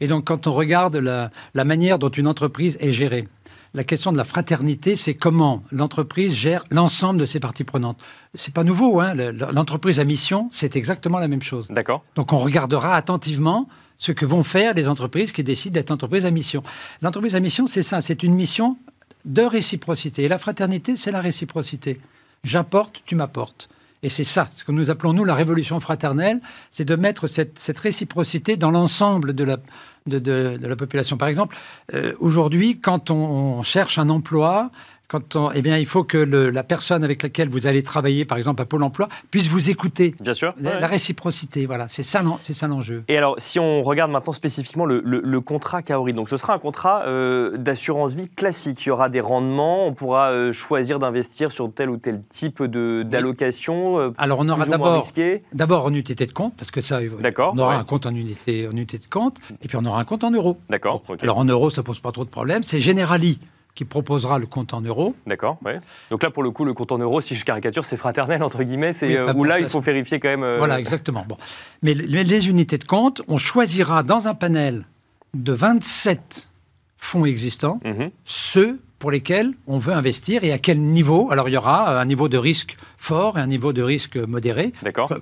Et 0.00 0.06
donc, 0.06 0.24
quand 0.24 0.46
on 0.46 0.52
regarde 0.52 0.96
la, 0.96 1.30
manière 1.64 1.98
dont 1.98 2.10
une 2.10 2.26
entreprise 2.26 2.76
est 2.80 2.92
gérée, 2.92 3.28
la 3.74 3.84
question 3.84 4.10
de 4.10 4.16
la 4.16 4.24
fraternité, 4.24 4.96
c'est 4.96 5.14
comment 5.14 5.62
l'entreprise 5.70 6.34
gère 6.34 6.64
l'ensemble 6.70 7.20
de 7.20 7.26
ses 7.26 7.40
parties 7.40 7.64
prenantes. 7.64 8.00
C'est 8.34 8.54
pas 8.54 8.64
nouveau, 8.64 9.00
hein 9.00 9.14
l'entreprise 9.52 10.00
à 10.00 10.04
mission, 10.04 10.48
c'est 10.52 10.76
exactement 10.76 11.18
la 11.18 11.28
même 11.28 11.42
chose. 11.42 11.68
D'accord. 11.68 12.02
Donc 12.14 12.32
on 12.32 12.38
regardera 12.38 12.94
attentivement 12.94 13.68
ce 13.98 14.12
que 14.12 14.24
vont 14.24 14.42
faire 14.42 14.74
les 14.74 14.88
entreprises 14.88 15.32
qui 15.32 15.42
décident 15.42 15.74
d'être 15.74 15.90
entreprises 15.90 16.24
à 16.24 16.30
mission. 16.30 16.62
L'entreprise 17.02 17.34
à 17.34 17.40
mission, 17.40 17.66
c'est 17.66 17.82
ça, 17.82 18.00
c'est 18.00 18.22
une 18.22 18.34
mission 18.34 18.78
de 19.26 19.42
réciprocité. 19.42 20.24
Et 20.24 20.28
la 20.28 20.38
fraternité, 20.38 20.96
c'est 20.96 21.10
la 21.10 21.20
réciprocité. 21.20 22.00
J'apporte, 22.44 23.02
tu 23.06 23.14
m'apportes. 23.14 23.68
Et 24.06 24.08
c'est 24.08 24.22
ça, 24.22 24.48
ce 24.52 24.62
que 24.62 24.70
nous 24.70 24.92
appelons, 24.92 25.12
nous, 25.12 25.24
la 25.24 25.34
révolution 25.34 25.80
fraternelle, 25.80 26.40
c'est 26.70 26.84
de 26.84 26.94
mettre 26.94 27.26
cette, 27.26 27.76
réciprocité 27.76 28.56
dans 28.56 28.70
l'ensemble 28.70 29.32
de 29.34 29.42
la, 29.42 30.76
population. 30.76 31.16
Par 31.16 31.26
exemple, 31.26 31.56
euh, 31.92 32.12
aujourd'hui, 32.20 32.78
quand 32.78 33.10
on, 33.10 33.64
cherche 33.64 33.98
un 33.98 34.08
emploi, 34.08 34.70
quand 35.08 35.36
on, 35.36 35.50
eh 35.52 35.62
bien, 35.62 35.78
il 35.78 35.86
faut 35.86 36.04
que 36.04 36.18
la 36.18 36.62
personne 36.64 37.04
avec 37.04 37.22
laquelle 37.22 37.48
vous 37.48 37.66
allez 37.66 37.82
travailler, 37.82 38.24
par 38.24 38.38
exemple 38.38 38.62
à 38.62 38.64
Pôle 38.64 38.82
Emploi, 38.82 39.08
puisse 39.30 39.48
vous 39.48 39.70
écouter. 39.70 40.14
Bien 40.20 40.34
sûr. 40.34 40.54
La, 40.60 40.86
réciprocité, 40.86 41.66
voilà, 41.66 41.88
c'est 41.88 42.02
ça, 42.02 42.22
c'est 42.40 42.54
ça 42.54 42.68
l'enjeu. 42.68 43.04
Et 43.08 43.16
alors, 43.16 43.36
si 43.38 43.58
on 43.58 43.82
regarde 43.82 44.10
maintenant 44.10 44.32
spécifiquement 44.32 44.84
le, 44.84 45.40
contrat 45.40 45.82
Kaori, 45.82 46.12
donc 46.12 46.28
ce 46.28 46.36
sera 46.36 46.54
un 46.54 46.58
contrat 46.58 47.04
euh, 47.06 47.56
d'assurance 47.56 48.14
vie 48.14 48.28
classique. 48.28 48.84
Il 48.84 48.88
y 48.88 48.90
aura 48.90 49.08
des 49.08 49.20
rendements, 49.20 49.86
on 49.86 49.94
pourra 49.94 50.30
euh, 50.30 50.52
choisir 50.52 50.98
d'investir 50.98 51.52
sur 51.52 51.72
tel 51.72 51.90
ou 51.90 51.98
tel 51.98 52.22
type 52.30 52.62
d'allocation. 52.62 54.00
Euh, 54.00 54.10
alors, 54.18 54.40
on 54.40 54.48
aura 54.48 54.66
d'abord, 54.66 55.06
d'abord 55.52 55.86
en 55.86 55.92
unité 55.92 56.26
de 56.26 56.32
compte, 56.32 56.54
parce 56.56 56.70
que 56.70 56.80
ça, 56.80 57.00
D'accord, 57.20 57.52
on 57.54 57.58
aura 57.58 57.76
un 57.76 57.84
compte 57.84 58.06
en 58.06 58.14
unité, 58.14 58.66
en 58.66 58.72
unité 58.72 58.98
de 58.98 59.06
compte, 59.06 59.36
et 59.62 59.68
puis 59.68 59.76
on 59.76 59.84
aura 59.84 60.00
un 60.00 60.04
compte 60.04 60.24
en 60.24 60.30
euros. 60.30 60.58
D'accord. 60.68 61.02
Alors 61.22 61.38
en 61.38 61.44
euros, 61.44 61.70
ça 61.70 61.82
pose 61.82 62.00
pas 62.00 62.12
trop 62.12 62.24
de 62.24 62.30
problèmes. 62.30 62.62
C'est 62.62 62.80
Generali 62.80 63.38
qui 63.76 63.84
proposera 63.84 64.38
le 64.40 64.46
compte 64.46 64.74
en 64.74 64.80
euros. 64.80 65.14
D'accord, 65.26 65.58
ouais. 65.64 65.78
Donc 66.10 66.22
là, 66.22 66.30
pour 66.30 66.42
le 66.42 66.50
coup, 66.50 66.64
le 66.64 66.72
compte 66.72 66.90
en 66.92 66.98
euros, 66.98 67.20
si 67.20 67.36
je 67.36 67.44
caricature, 67.44 67.84
c'est 67.84 67.98
fraternel, 67.98 68.42
entre 68.42 68.64
guillemets, 68.64 68.94
c'est 68.94 69.16
euh, 69.16 69.32
où 69.34 69.44
là, 69.44 69.60
il 69.60 69.68
faut 69.68 69.80
vérifier 69.80 70.18
quand 70.18 70.30
même... 70.30 70.42
Euh, 70.42 70.56
voilà, 70.56 70.80
exactement. 70.80 71.24
Bon. 71.28 71.36
Mais 71.82 71.94
les 71.94 72.48
unités 72.48 72.78
de 72.78 72.84
compte, 72.84 73.22
on 73.28 73.36
choisira 73.36 74.02
dans 74.02 74.28
un 74.28 74.34
panel 74.34 74.86
de 75.34 75.52
27 75.52 76.48
fonds 76.96 77.26
existants, 77.26 77.78
mhm. 77.84 78.10
ceux 78.24 78.80
pour 78.98 79.10
lesquels 79.10 79.52
on 79.66 79.78
veut 79.78 79.92
investir 79.92 80.42
et 80.42 80.52
à 80.52 80.58
quel 80.58 80.80
niveau. 80.80 81.30
Alors, 81.30 81.50
il 81.50 81.52
y 81.52 81.58
aura 81.58 82.00
un 82.00 82.04
niveau 82.06 82.30
de 82.30 82.38
risque 82.38 82.78
fort 82.96 83.38
et 83.38 83.42
un 83.42 83.46
niveau 83.46 83.74
de 83.74 83.82
risque 83.82 84.16
modéré, 84.16 84.72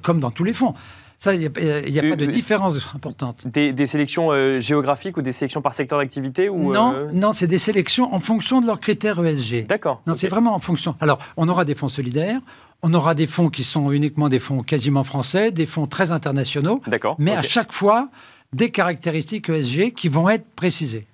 comme 0.03 0.21
dans 0.21 0.31
tous 0.31 0.45
les 0.45 0.53
fonds. 0.53 0.75
Ça, 1.25 1.33
il 1.33 1.41
n'y 1.41 1.47
a, 1.47 1.51
pas 2.03 2.17
de 2.17 2.27
différence 2.27 2.75
importante. 2.95 3.49
Des, 3.49 3.87
sélections 3.87 4.31
euh, 4.31 4.61
géographiques 4.61 5.17
ou 5.17 5.23
des 5.23 5.33
sélections 5.33 5.63
par 5.63 5.73
secteur 5.73 5.99
d'activité 5.99 6.51
ou 6.51 6.71
Non, 6.71 6.93
euh, 6.93 7.09
non 7.15 7.33
c'est 7.33 7.47
des 7.47 7.57
sélections 7.57 8.15
en 8.15 8.21
fonction 8.21 8.61
de 8.61 8.67
leurs 8.67 8.79
critères 8.79 9.25
ESG. 9.25 9.67
D'accord. 9.67 10.03
Non, 10.07 10.15
c'est 10.15 10.29
vraiment 10.29 10.55
en 10.55 10.59
fonction. 10.59 10.97
Alors, 11.01 11.19
on 11.39 11.49
aura 11.49 11.65
des 11.65 11.75
fonds 11.75 11.89
solidaires, 11.89 12.41
on 12.83 12.93
aura 12.93 13.15
des 13.15 13.27
fonds 13.27 13.49
qui 13.49 13.65
sont 13.65 13.91
uniquement 13.91 14.29
des 14.29 14.39
fonds 14.39 14.63
quasiment 14.63 15.03
français, 15.03 15.51
des 15.51 15.65
fonds 15.65 15.87
très 15.87 16.13
internationaux. 16.13 16.83
D'accord. 16.87 17.17
Mais 17.19 17.33
à 17.33 17.41
chaque 17.41 17.73
fois, 17.73 18.11
des 18.53 18.71
caractéristiques 18.71 19.49
ESG 19.49 19.95
qui 19.95 20.11
vont 20.11 20.29
être 20.29 20.45
précisées. 20.55 21.07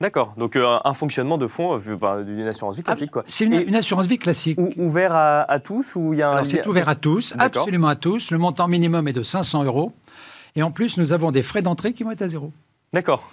D'accord. 0.00 0.34
Donc 0.36 0.54
euh, 0.54 0.78
un 0.84 0.94
fonctionnement 0.94 1.38
de 1.38 1.48
fonds 1.48 1.76
euh, 1.76 2.22
d'une 2.22 2.46
assurance 2.46 2.76
vie 2.76 2.84
classique. 2.84 3.10
quoi. 3.10 3.24
C'est 3.26 3.44
une, 3.44 3.74
assurance 3.74 4.06
vie 4.06 4.18
classique. 4.18 4.58
ouvert 4.76 5.12
à, 5.14 5.58
tous 5.58 5.96
ou 5.96 6.12
il 6.12 6.20
y 6.20 6.22
a 6.22 6.44
C'est 6.44 6.66
ouvert 6.66 6.88
à 6.88 6.94
tous, 6.94 7.34
absolument 7.38 7.88
à 7.88 7.96
tous. 7.96 8.30
Le 8.30 8.38
montant 8.38 8.68
minimum 8.68 9.08
est 9.08 9.12
de 9.12 9.24
500 9.24 9.64
euros. 9.64 9.92
Et 10.54 10.62
en 10.62 10.70
plus, 10.70 10.98
nous 10.98 11.12
avons 11.12 11.30
des 11.32 11.42
frais 11.42 11.62
d'entrée 11.62 11.92
qui 11.92 12.04
vont 12.04 12.12
être 12.12 12.22
à 12.22 12.28
zéro. 12.28 12.52
D'accord. 12.92 13.28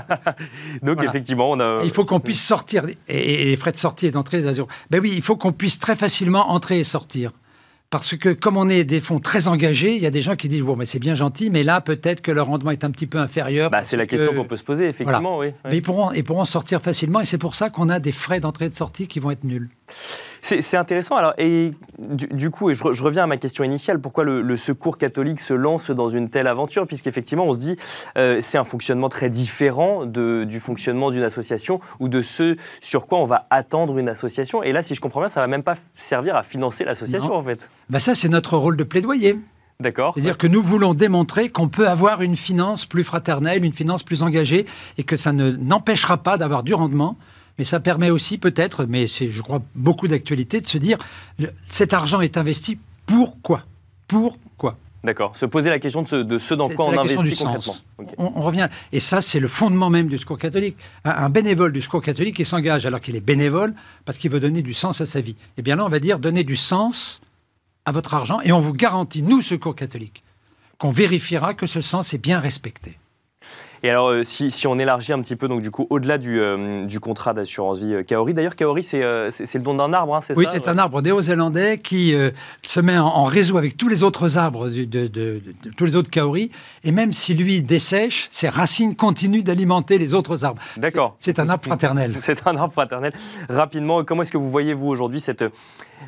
Donc 0.82 1.02
effectivement, 1.02 1.50
on 1.50 1.60
a... 1.60 1.80
Il 1.84 1.90
faut 1.90 2.04
qu'on 2.04 2.20
puisse 2.20 2.42
sortir, 2.42 2.86
et, 3.08 3.44
les 3.44 3.56
frais 3.56 3.72
de 3.72 3.76
sortie 3.76 4.06
et 4.06 4.10
d'entrée 4.10 4.46
à 4.46 4.54
zéro. 4.54 4.68
Ben 4.90 5.00
oui, 5.00 5.12
il 5.14 5.22
faut 5.22 5.36
qu'on 5.36 5.52
puisse 5.52 5.78
très 5.78 5.96
facilement 5.96 6.50
entrer 6.50 6.78
et 6.80 6.84
sortir. 6.84 7.32
Parce 7.90 8.16
que 8.16 8.28
comme 8.28 8.56
on 8.56 8.68
est 8.68 8.84
des 8.84 9.00
fonds 9.00 9.18
très 9.18 9.48
engagés, 9.48 9.96
il 9.96 10.02
y 10.02 10.06
a 10.06 10.10
des 10.10 10.22
gens 10.22 10.36
qui 10.36 10.48
disent 10.48 10.62
bon, 10.62 10.76
mais 10.76 10.86
c'est 10.86 11.00
bien 11.00 11.14
gentil, 11.14 11.50
mais 11.50 11.64
là 11.64 11.80
peut-être 11.80 12.20
que 12.22 12.30
le 12.30 12.40
rendement 12.40 12.70
est 12.70 12.84
un 12.84 12.90
petit 12.92 13.08
peu 13.08 13.18
inférieur. 13.18 13.68
Bah, 13.68 13.82
c'est 13.82 13.96
la 13.96 14.06
question 14.06 14.32
qu'on 14.32 14.44
peut 14.44 14.56
se 14.56 14.62
poser, 14.62 14.86
effectivement, 14.86 15.38
oui. 15.38 15.48
Mais 15.64 15.78
ils 15.78 15.82
pourront, 15.82 16.12
ils 16.12 16.22
pourront 16.22 16.44
sortir 16.44 16.80
facilement, 16.80 17.20
et 17.20 17.24
c'est 17.24 17.38
pour 17.38 17.56
ça 17.56 17.68
qu'on 17.68 17.88
a 17.88 17.98
des 17.98 18.12
frais 18.12 18.38
d'entrée 18.38 18.66
et 18.66 18.70
de 18.70 18.76
sortie 18.76 19.08
qui 19.08 19.18
vont 19.18 19.32
être 19.32 19.42
nuls. 19.42 19.70
C'est 20.42 20.76
intéressant. 20.76 21.16
Alors, 21.16 21.34
et 21.38 21.72
du, 21.98 22.50
coup, 22.50 22.70
et 22.70 22.74
je, 22.74 23.02
reviens 23.02 23.24
à 23.24 23.26
ma 23.26 23.36
question 23.36 23.64
initiale, 23.64 24.00
pourquoi 24.00 24.24
le, 24.24 24.56
Secours 24.56 24.98
catholique 24.98 25.40
se 25.40 25.54
lance 25.54 25.90
dans 25.90 26.10
une 26.10 26.28
telle 26.28 26.46
aventure? 26.46 26.86
Puisqu'effectivement, 26.86 27.46
on 27.46 27.54
se 27.54 27.58
dit, 27.58 27.76
euh, 28.18 28.38
c'est 28.40 28.58
un 28.58 28.64
fonctionnement 28.64 29.08
très 29.08 29.30
différent 29.30 30.06
de, 30.06 30.44
du 30.44 30.60
fonctionnement 30.60 31.10
d'une 31.10 31.22
association 31.22 31.80
ou 31.98 32.08
de 32.08 32.22
ce 32.22 32.56
sur 32.80 33.06
quoi 33.06 33.18
on 33.18 33.26
va 33.26 33.46
attendre 33.50 33.98
une 33.98 34.08
association. 34.08 34.62
Et 34.62 34.72
là, 34.72 34.82
si 34.82 34.94
je 34.94 35.00
comprends 35.00 35.20
bien, 35.20 35.28
ça 35.28 35.40
va 35.40 35.46
même 35.46 35.62
pas 35.62 35.76
servir 35.94 36.36
à 36.36 36.42
financer 36.42 36.84
l'association, 36.84 37.32
en 37.32 37.42
fait. 37.42 37.68
Bah 37.88 38.00
ça, 38.00 38.14
c'est 38.14 38.28
notre 38.28 38.56
rôle 38.56 38.76
de 38.76 38.84
plaidoyer. 38.84 39.38
D'accord. 39.80 40.12
C'est-à-dire 40.14 40.36
que 40.36 40.46
nous 40.46 40.62
voulons 40.62 40.92
démontrer 40.92 41.48
qu'on 41.48 41.68
peut 41.68 41.88
avoir 41.88 42.20
une 42.20 42.36
finance 42.36 42.84
plus 42.84 43.02
fraternelle, 43.02 43.64
une 43.64 43.72
finance 43.72 44.02
plus 44.02 44.22
engagée, 44.22 44.66
et 44.98 45.04
que 45.04 45.16
ça 45.16 45.32
ne 45.32 45.52
n'empêchera 45.52 46.18
pas 46.18 46.36
d'avoir 46.36 46.62
du 46.62 46.74
rendement, 46.74 47.16
mais 47.60 47.64
ça 47.64 47.78
permet 47.78 48.08
aussi 48.08 48.38
peut-être, 48.38 48.86
mais 48.86 49.06
c'est 49.06 49.30
je 49.30 49.42
crois 49.42 49.60
beaucoup 49.74 50.08
d'actualité, 50.08 50.62
de 50.62 50.66
se 50.66 50.78
dire 50.78 50.96
cet 51.66 51.92
argent 51.92 52.22
est 52.22 52.38
investi 52.38 52.78
pourquoi 53.04 53.64
Pourquoi 54.08 54.78
D'accord. 55.04 55.36
Se 55.36 55.44
poser 55.44 55.68
la 55.68 55.78
question 55.78 56.00
de 56.00 56.38
ce, 56.38 56.54
dans 56.54 56.70
quoi 56.70 56.86
on 56.86 56.98
investit 56.98 57.36
concrètement. 57.36 57.74
On, 58.16 58.40
revient. 58.40 58.68
Et 58.92 59.00
ça, 59.00 59.20
c'est 59.20 59.40
le 59.40 59.48
fondement 59.48 59.90
même 59.90 60.06
du 60.06 60.16
secours 60.16 60.38
catholique. 60.38 60.78
Un, 61.04 61.28
bénévole 61.28 61.72
du 61.72 61.82
secours 61.82 62.00
catholique 62.00 62.36
qui 62.36 62.46
s'engage 62.46 62.86
alors 62.86 63.02
qu'il 63.02 63.14
est 63.14 63.20
bénévole 63.20 63.74
parce 64.06 64.16
qu'il 64.16 64.30
veut 64.30 64.40
donner 64.40 64.62
du 64.62 64.72
sens 64.72 65.02
à 65.02 65.06
sa 65.06 65.20
vie. 65.20 65.36
Eh 65.58 65.62
bien 65.62 65.76
là, 65.76 65.84
on 65.84 65.90
va 65.90 66.00
dire 66.00 66.18
donner 66.18 66.44
du 66.44 66.56
sens 66.56 67.20
à 67.84 67.92
votre 67.92 68.14
argent 68.14 68.40
et 68.40 68.52
on 68.52 68.60
vous 68.60 68.72
garantit, 68.72 69.20
nous, 69.20 69.42
secours 69.42 69.76
catholique, 69.76 70.24
qu'on 70.78 70.90
vérifiera 70.90 71.52
que 71.52 71.66
ce 71.66 71.82
sens 71.82 72.14
est 72.14 72.18
bien 72.18 72.40
respecté. 72.40 72.99
Et 73.82 73.90
alors, 73.90 74.08
euh, 74.08 74.24
si, 74.24 74.66
on 74.66 74.78
élargit 74.78 75.12
un 75.12 75.20
petit 75.20 75.36
peu, 75.36 75.48
donc 75.48 75.62
du 75.62 75.70
coup, 75.70 75.86
au-delà 75.88 76.18
du, 76.18 76.38
euh, 76.40 76.86
contrat 77.00 77.32
d'assurance 77.32 77.78
vie 77.78 77.94
euh, 77.94 78.02
Kaori, 78.02 78.34
d'ailleurs, 78.34 78.56
Kaori, 78.56 78.82
c'est 78.82 79.00
le 79.00 79.58
don 79.60 79.74
d'un 79.74 79.92
arbre, 79.92 80.14
hein, 80.14 80.20
c'est 80.22 80.36
oui, 80.36 80.44
ça 80.44 80.52
Oui, 80.52 80.60
c'est 80.62 80.68
un 80.68 80.76
arbre 80.76 81.00
néo-zélandais 81.00 81.78
qui 81.78 82.14
se 82.62 82.80
met 82.80 82.98
en, 82.98 83.24
réseau 83.24 83.56
avec 83.56 83.76
tous 83.76 83.88
les 83.88 84.02
autres 84.02 84.36
arbres, 84.36 84.68
de, 84.68 85.40
tous 85.76 85.84
les 85.84 85.96
autres 85.96 86.10
Kaori, 86.10 86.50
et 86.84 86.92
même 86.92 87.12
si 87.12 87.34
lui 87.34 87.62
dessèche, 87.62 88.28
ses 88.30 88.48
racines 88.48 88.94
continuent 88.96 89.42
d'alimenter 89.42 89.96
les 89.98 90.14
autres 90.14 90.44
arbres. 90.44 90.60
D'accord. 90.76 91.16
C'est 91.18 91.38
un 91.38 91.48
arbre 91.48 91.64
fraternel. 91.64 92.14
c'est 92.20 92.46
un 92.46 92.56
arbre 92.56 92.72
fraternel. 92.72 93.12
Rapidement, 93.48 94.04
comment 94.04 94.22
est-ce 94.22 94.32
que 94.32 94.38
vous 94.38 94.50
voyez, 94.50 94.74
vous, 94.74 94.88
aujourd'hui, 94.88 95.20
cette, 95.20 95.44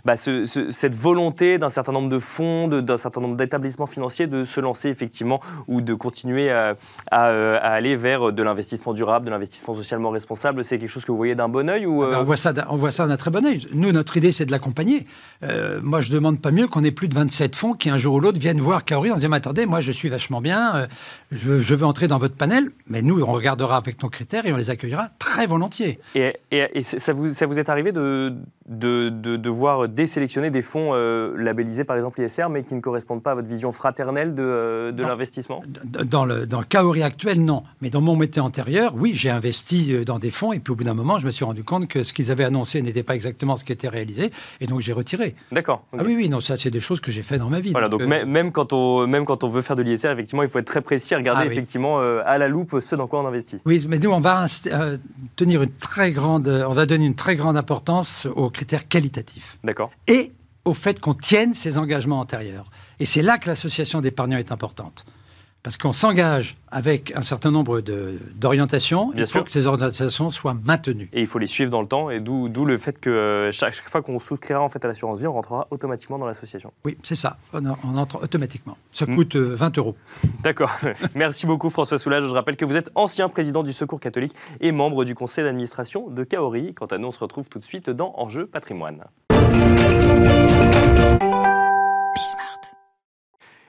bah, 0.05 0.17
cette 0.17 0.95
volonté 0.95 1.59
d'un 1.59 1.71
certain 1.71 1.93
nombre 1.93 2.09
de 2.09 2.19
fonds, 2.19 2.69
d'un 2.69 2.99
certain 2.99 3.21
nombre 3.21 3.37
d'établissements 3.37 3.87
financiers 3.87 4.27
de 4.27 4.45
se 4.45 4.61
lancer 4.61 4.89
effectivement 4.89 5.41
ou 5.69 5.81
de 5.81 5.95
continuer 5.95 6.51
à, 6.51 6.77
aller 7.11 7.97
vers 7.97 8.33
de 8.33 8.43
l'investissement 8.43 8.95
durable, 8.95 9.27
de 9.27 9.31
l'investissement 9.31 9.75
socialement 9.75 10.11
responsable 10.11 10.65
C'est 10.65 10.79
quelque 10.79 10.91
chose 10.91 11.05
que 11.05 11.13
vous 11.13 11.17
voyez 11.17 11.35
d'un 11.35 11.49
bon 11.49 11.69
oeil 11.69 11.87
ou 11.87 12.03
ah 12.03 12.11
ben, 12.11 12.19
on, 12.21 12.25
voit 12.25 12.37
ça, 12.37 12.53
on 12.69 12.77
voit 12.77 12.91
ça 12.91 13.07
d'un 13.07 13.17
très 13.17 13.31
bon 13.31 13.45
oeil. 13.47 13.67
Nous, 13.75 13.93
notre 13.93 14.17
idée, 14.17 14.33
c'est 14.33 14.47
de 14.47 14.51
l'accompagner. 14.51 15.07
Euh, 15.43 15.81
moi, 15.83 16.01
je 16.01 16.11
demande 16.11 16.41
pas 16.41 16.51
mieux 16.51 16.69
qu'on 16.69 16.85
ait 16.85 16.91
plus 16.91 17.09
de 17.09 17.15
27 17.15 17.57
fonds 17.57 17.75
qui, 17.75 17.91
un 17.91 17.99
jour 17.99 18.15
ou 18.15 18.21
l'autre, 18.21 18.39
viennent 18.39 18.61
voir 18.61 18.85
Kaori 18.85 19.11
en 19.11 19.17
disant 19.17 19.33
Attendez, 19.33 19.67
moi, 19.67 19.81
je 19.81 19.93
suis 19.93 20.09
vachement 20.09 20.41
bien, 20.41 20.75
euh, 20.77 20.87
je, 21.33 21.75
veux 21.75 21.87
entrer 21.87 22.07
dans 22.07 22.19
votre 22.19 22.37
panel, 22.37 22.71
mais 22.87 23.03
nous, 23.03 23.21
on 23.23 23.33
regardera 23.33 23.77
avec 23.77 24.03
nos 24.03 24.09
critères 24.09 24.47
et 24.47 24.53
on 24.53 24.57
les 24.57 24.71
accueillera 24.71 25.11
très 25.19 25.47
volontiers. 25.47 25.99
Et, 26.15 26.35
et, 26.51 26.83
ça, 26.83 27.13
vous, 27.13 27.31
ça 27.31 27.47
vous 27.47 27.59
est 27.59 27.69
arrivé 27.69 27.93
de, 27.93 28.35
de, 28.69 29.09
de, 29.09 29.37
de 29.37 29.51
voir 29.51 29.89
désélectionner 29.89 30.51
des 30.51 30.63
fonds 30.63 30.91
euh, 30.93 31.35
labellisés 31.37 31.85
par 31.85 31.97
exemple 31.97 32.21
ISR, 32.21 32.49
mais 32.49 32.63
qui 32.63 32.75
ne 32.75 32.81
correspondent 32.81 33.23
pas 33.23 33.33
à 33.33 33.35
votre 33.35 33.49
vision 33.49 33.73
fraternelle 33.73 34.35
de, 34.35 34.43
euh, 34.43 34.93
l'investissement? 34.97 35.63
Dans 35.85 36.25
le, 36.25 36.47
dans 36.47 36.61
le 36.61 36.67
Kaori 36.67 37.03
actuel, 37.03 37.45
non. 37.45 37.65
Mais 37.81 37.91
dans 37.91 38.01
mon 38.01 38.17
métier 38.17 38.41
antérieur, 38.41 38.95
oui, 38.97 39.13
j'ai 39.15 39.31
investi 39.31 39.95
euh, 39.95 40.05
dans 40.05 40.19
des 40.19 40.31
fonds, 40.31 40.53
et 40.53 40.61
puis 40.61 40.73
au 40.73 40.77
bout 40.77 40.85
d'un 40.85 40.95
moment, 40.95 41.19
je 41.19 41.27
me 41.27 41.31
suis 41.31 41.45
rendu 41.45 41.65
compte 41.65 41.89
que 41.89 42.05
ce 42.05 42.13
qu'ils 42.13 42.31
avaient 42.31 42.45
annoncé 42.45 42.83
n'était 42.83 43.03
pas 43.03 43.15
exactement 43.15 43.57
ce 43.57 43.65
qui 43.65 43.73
était 43.73 43.89
réalisé, 43.89 44.31
et 44.61 44.67
donc 44.67 44.81
j'ai 44.81 44.93
retiré. 44.93 45.35
D'accord. 45.51 45.85
Ah 45.93 46.03
oui, 46.05 46.15
oui, 46.17 46.29
non, 46.29 46.41
ça, 46.41 46.57
c'est 46.57 46.71
des 46.71 46.81
choses 46.81 47.01
que 47.01 47.11
j'ai 47.11 47.23
fait 47.23 47.39
dans 47.39 47.51
ma 47.51 47.59
vie. 47.59 47.73
Voilà, 47.73 47.89
donc, 47.89 48.03
même, 48.03 48.53
quand 48.53 48.73
on, 48.73 49.07
même 49.07 49.25
quand 49.25 49.43
on 49.45 49.49
veut 49.49 49.63
faire 49.63 49.77
de 49.77 49.83
l'ISR, 49.83 50.11
effectivement, 50.11 50.43
il 50.43 50.49
faut 50.49 50.59
être 50.59 50.67
très 50.67 50.83
précis, 50.83 51.15
regarder 51.15 51.43
ah 51.45 51.51
effectivement 51.51 51.99
à 52.01 52.39
la 52.39 52.49
loupe 52.49 52.77
ce 52.81 52.95
dans 52.95 53.07
quoi 53.07 53.23
on 53.23 53.27
investit. 53.27 53.59
Oui, 53.65 53.85
mais 53.89 53.99
nous, 53.99 54.11
on 54.11 54.21
va 54.21 54.47
tenir 55.37 55.63
une 55.63 55.73
très 55.73 56.13
grande, 56.13 56.49
on 56.49 56.73
va 56.73 56.87
donner 56.87 57.07
une 57.07 57.15
très 57.15 57.37
grande 57.37 57.57
importance 57.57 58.27
aux 58.35 58.51
critères 58.63 58.87
qualitatifs. 58.87 59.59
D'accord 59.65 59.91
et 60.07 60.33
au 60.65 60.75
fait 60.75 61.01
qu'on 61.01 61.15
tienne 61.15 61.55
ses 61.55 61.79
engagements 61.79 62.21
antérieurs. 62.21 62.71
Et 63.01 63.07
c'est 63.07 63.23
là 63.23 63.39
que 63.39 63.49
l'association 63.49 64.01
d'épargnants 64.01 64.39
est 64.39 64.53
importante. 64.53 65.05
Parce 65.63 65.77
qu'on 65.77 65.93
s'engage 65.93 66.57
avec 66.73 67.13
un 67.15 67.23
certain 67.23 67.53
nombre 67.53 67.81
d'orientations, 67.81 69.13
il 69.17 69.27
faut 69.29 69.45
que 69.45 69.51
ces 69.51 69.69
orientations 69.69 70.33
soient 70.33 70.57
maintenues. 70.65 71.09
Et 71.13 71.21
il 71.21 71.27
faut 71.29 71.39
les 71.39 71.47
suivre 71.47 71.71
dans 71.71 71.81
le 71.81 71.87
temps, 71.87 72.11
et 72.11 72.19
d'où 72.19 72.65
le 72.65 72.77
fait 72.77 72.99
que 72.99 73.11
euh, 73.11 73.53
chaque, 73.53 73.75
fois 73.89 74.03
qu'on 74.03 74.19
souscrira 74.19 74.61
en 74.61 74.69
fait 74.69 74.85
à 74.85 74.89
l'assurance 74.89 75.21
vie, 75.21 75.27
on 75.29 75.35
rentrera 75.35 75.69
automatiquement 75.71 76.19
dans 76.19 76.27
l'association. 76.27 76.73
Oui, 76.85 76.97
c'est 77.05 77.15
ça, 77.15 77.37
on, 77.53 77.65
entre 77.97 78.23
automatiquement. 78.23 78.77
Ça 78.93 79.07
hmm. 79.07 79.15
coûte 79.15 79.37
20 79.37 79.79
euh, 79.79 79.81
euros. 79.81 79.97
D'accord. 80.43 80.73
Merci 81.15 81.47
beaucoup 81.47 81.71
François 81.71 81.99
Soulage. 81.99 82.27
Je 82.27 82.35
rappelle 82.35 82.57
que 82.57 82.65
vous 82.65 82.77
êtes 82.77 82.91
ancien 82.97 83.29
président 83.29 83.63
du 83.63 83.73
Secours 83.73 84.01
catholique 84.01 84.35
et 84.61 84.73
membre 84.73 85.05
du 85.05 85.15
conseil 85.15 85.45
d'administration 85.45 86.09
de 86.09 86.25
Kaori. 86.25 86.75
Quant 86.75 86.87
à 86.87 86.99
nous, 86.99 87.09
on 87.09 87.13
se 87.13 87.21
retrouve 87.21 87.49
tout 87.49 87.61
de 87.61 87.65
suite 87.65 87.89
dans 87.89 88.15
Enjeu 88.17 88.47
patrimoine. 88.47 89.05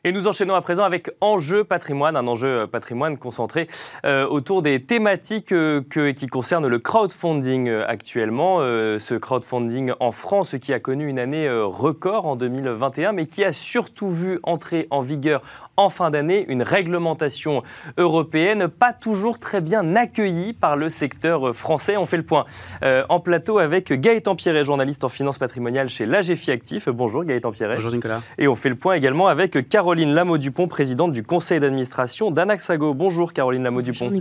Et 0.05 0.11
nous 0.11 0.27
enchaînons 0.27 0.53
à 0.53 0.61
présent 0.61 0.83
avec 0.83 1.11
Enjeu 1.21 1.63
patrimoine, 1.63 2.17
un 2.17 2.27
enjeu 2.27 2.67
patrimoine 2.67 3.17
concentré 3.17 3.69
euh, 4.05 4.27
autour 4.27 4.61
des 4.61 4.83
thématiques 4.83 5.53
euh, 5.53 5.81
qui 6.13 6.27
concernent 6.27 6.67
le 6.67 6.77
crowdfunding 6.77 7.69
euh, 7.69 7.85
actuellement. 7.87 8.59
ce 8.59 9.13
crowdfunding 9.13 9.93
en 10.01 10.11
France 10.11 10.57
qui 10.61 10.73
a 10.73 10.81
connu 10.81 11.07
une 11.07 11.19
année 11.19 11.49
record 11.49 12.25
en 12.25 12.35
2021, 12.35 13.13
mais 13.13 13.27
qui 13.27 13.45
a 13.45 13.53
surtout 13.53 14.09
vu 14.09 14.39
entrer 14.43 14.87
en 14.89 14.99
vigueur 14.99 15.41
en 15.77 15.87
fin 15.87 16.09
d'année 16.09 16.45
une 16.49 16.63
réglementation 16.63 17.63
européenne 17.97 18.67
pas 18.67 18.91
toujours 18.91 19.39
très 19.39 19.61
bien 19.61 19.95
accueillie 19.95 20.51
par 20.51 20.75
le 20.75 20.89
secteur 20.89 21.55
français. 21.55 21.95
On 21.95 22.05
fait 22.05 22.17
le 22.17 22.23
point 22.23 22.45
en 22.81 23.19
plateau 23.21 23.57
avec 23.57 23.93
Gaëtan 23.93 24.35
Pierret, 24.35 24.65
journaliste 24.65 25.05
en 25.05 25.09
finance 25.09 25.37
patrimoniale 25.37 25.87
chez 25.87 26.05
l'AGFI 26.05 26.51
Actif. 26.51 26.89
Bonjour 26.89 27.23
Gaëtan 27.23 27.51
Pierret. 27.51 27.75
Bonjour 27.75 27.91
Nicolas. 27.91 28.21
Et 28.37 28.49
on 28.49 28.55
fait 28.55 28.69
le 28.69 28.75
point 28.75 28.95
également 28.95 29.27
avec 29.27 29.69
Caroline 29.69 29.92
Caroline 29.93 30.15
Lameau-Dupont, 30.15 30.67
présidente 30.67 31.11
du 31.11 31.21
conseil 31.21 31.59
d'administration 31.59 32.31
d'Anaxago. 32.31 32.95
Bonjour 32.95 33.31
Caroline 33.31 33.61
Lameau-Dupont. 33.61 34.11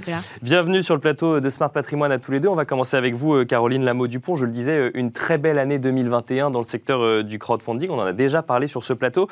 Bienvenue 0.43 0.83
sur 0.83 0.95
le 0.95 1.01
plateau 1.01 1.41
de 1.41 1.49
Smart 1.49 1.71
Patrimoine 1.71 2.13
à 2.13 2.19
tous 2.19 2.31
les 2.31 2.41
deux. 2.41 2.49
On 2.49 2.55
va 2.55 2.67
commencer 2.67 2.99
avec 2.99 3.15
vous, 3.15 3.37
euh, 3.37 3.47
Caroline 3.47 3.83
Lameau-Dupont. 3.83 4.37
Je 4.37 4.45
le 4.45 4.51
disais, 4.51 4.77
euh, 4.77 4.91
une 4.93 5.13
très 5.13 5.39
belle 5.39 5.59
année 5.59 5.79
2021 5.79 6.51
dans 6.51 6.59
le 6.59 6.67
secteur 6.67 7.01
euh, 7.01 7.23
du 7.23 7.39
crowdfunding. 7.39 7.89
On 7.89 7.99
en 7.99 8.05
a 8.05 8.13
déjà 8.13 8.43
parlé 8.43 8.67
sur 8.67 8.85
ce 8.85 8.93
plateau. 8.93 9.29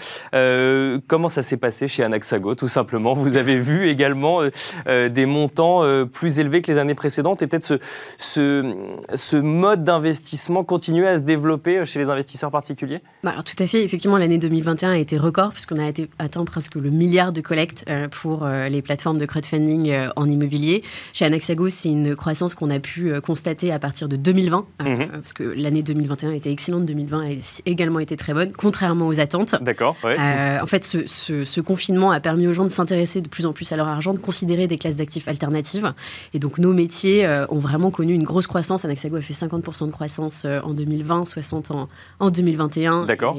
comment 1.09 1.29
ça 1.29 1.43
s'est 1.43 1.59
passé 1.59 1.89
chez 1.89 2.05
Anaxago, 2.05 2.55
tout 2.55 2.69
simplement? 2.69 3.13
Vous 3.13 3.37
avez 3.37 3.59
vu 3.59 3.91
également 3.91 4.41
des 4.87 5.27
montants 5.27 5.83
plus 6.07 6.39
élevés 6.39 6.63
que 6.63 6.73
les 6.73 6.79
années 6.79 6.95
précédentes 6.95 7.43
et 7.43 7.49
peut-être 7.49 7.67
ce, 7.67 7.75
ce, 8.17 8.75
ce, 9.15 9.37
mode 9.37 9.85
d'investissement 9.85 10.65
continuer 10.65 11.07
à 11.07 11.19
se 11.19 11.23
développer 11.23 11.85
chez 11.85 11.99
les 11.99 12.09
investisseurs 12.09 12.51
particuliers? 12.51 13.01
Bah, 13.23 13.35
Tout 13.45 13.63
à 13.63 13.67
fait. 13.67 13.85
Effectivement, 13.85 14.17
l'année 14.17 14.39
2021 14.39 14.93
a 14.93 14.97
été 14.97 15.19
record 15.19 15.51
puisqu'on 15.51 15.77
a 15.77 15.87
été 15.87 16.09
atteint 16.31 16.45
presque 16.45 16.77
le 16.77 16.91
milliard 16.91 17.33
de 17.33 17.41
collectes 17.41 17.85
euh, 17.89 18.07
pour 18.07 18.45
euh, 18.45 18.69
les 18.69 18.83
plateformes 18.83 19.19
de 19.19 19.27
crowdfunding 19.27 19.91
euh, 19.91 20.11
en 20.15 20.29
immobilier. 20.29 20.85
Chez 21.13 21.25
Anaxago, 21.25 21.69
c'est 21.69 21.89
une 21.89 22.15
croissance 22.15 22.55
qu'on 22.55 22.71
a 22.71 22.79
pu 22.79 23.13
constater 23.21 23.73
à 23.73 23.81
partir 23.81 24.09
de 24.09 24.15
2020, 24.15 24.65
mhm. 24.85 25.09
parce 25.09 25.33
que 25.33 25.43
l'année 25.43 25.83
2021 25.83 26.33
était 26.33 26.53
excellente, 26.53 26.87
2020 26.87 27.25
a 27.25 27.61
également 27.67 27.99
été 27.99 28.17
très 28.17 28.33
bonne, 28.33 28.53
contrairement 28.53 29.09
aux 29.09 29.19
attentes. 29.19 29.57
D'accord. 29.61 29.97
en 30.05 30.67
fait, 30.67 30.85
ce, 30.85 31.61
confinement 31.61 32.11
a 32.13 32.21
permis 32.21 32.47
aux 32.47 32.53
gens 32.53 32.65
de 32.65 32.71
s'intéresser 32.71 33.21
de 33.21 33.29
plus 33.29 33.47
en 33.47 33.53
plus 33.53 33.71
à 33.73 33.77
leur 33.77 33.89
argent, 33.89 34.15
de 34.15 34.19
considérer 34.19 34.67
des 34.67 34.79
classes 34.79 34.97
d'actifs 34.97 35.27
alternatives. 35.27 35.93
Et 36.33 36.39
donc, 36.39 36.59
nos 36.59 36.73
métiers 36.73 37.29
ont 37.49 37.59
vraiment 37.59 37.91
connu 37.91 38.15
une 38.15 38.23
grosse 38.23 38.47
croissance. 38.47 38.85
Anaxago 38.85 39.17
a 39.17 39.21
fait 39.21 39.35
50% 39.35 39.87
de 39.87 39.93
croissance 39.93 40.45
en 40.45 40.75
2020, 40.75 41.25
60% 41.25 41.73
en, 41.73 41.89
en 42.21 42.31
2021. 42.31 43.07
D'accord. 43.07 43.37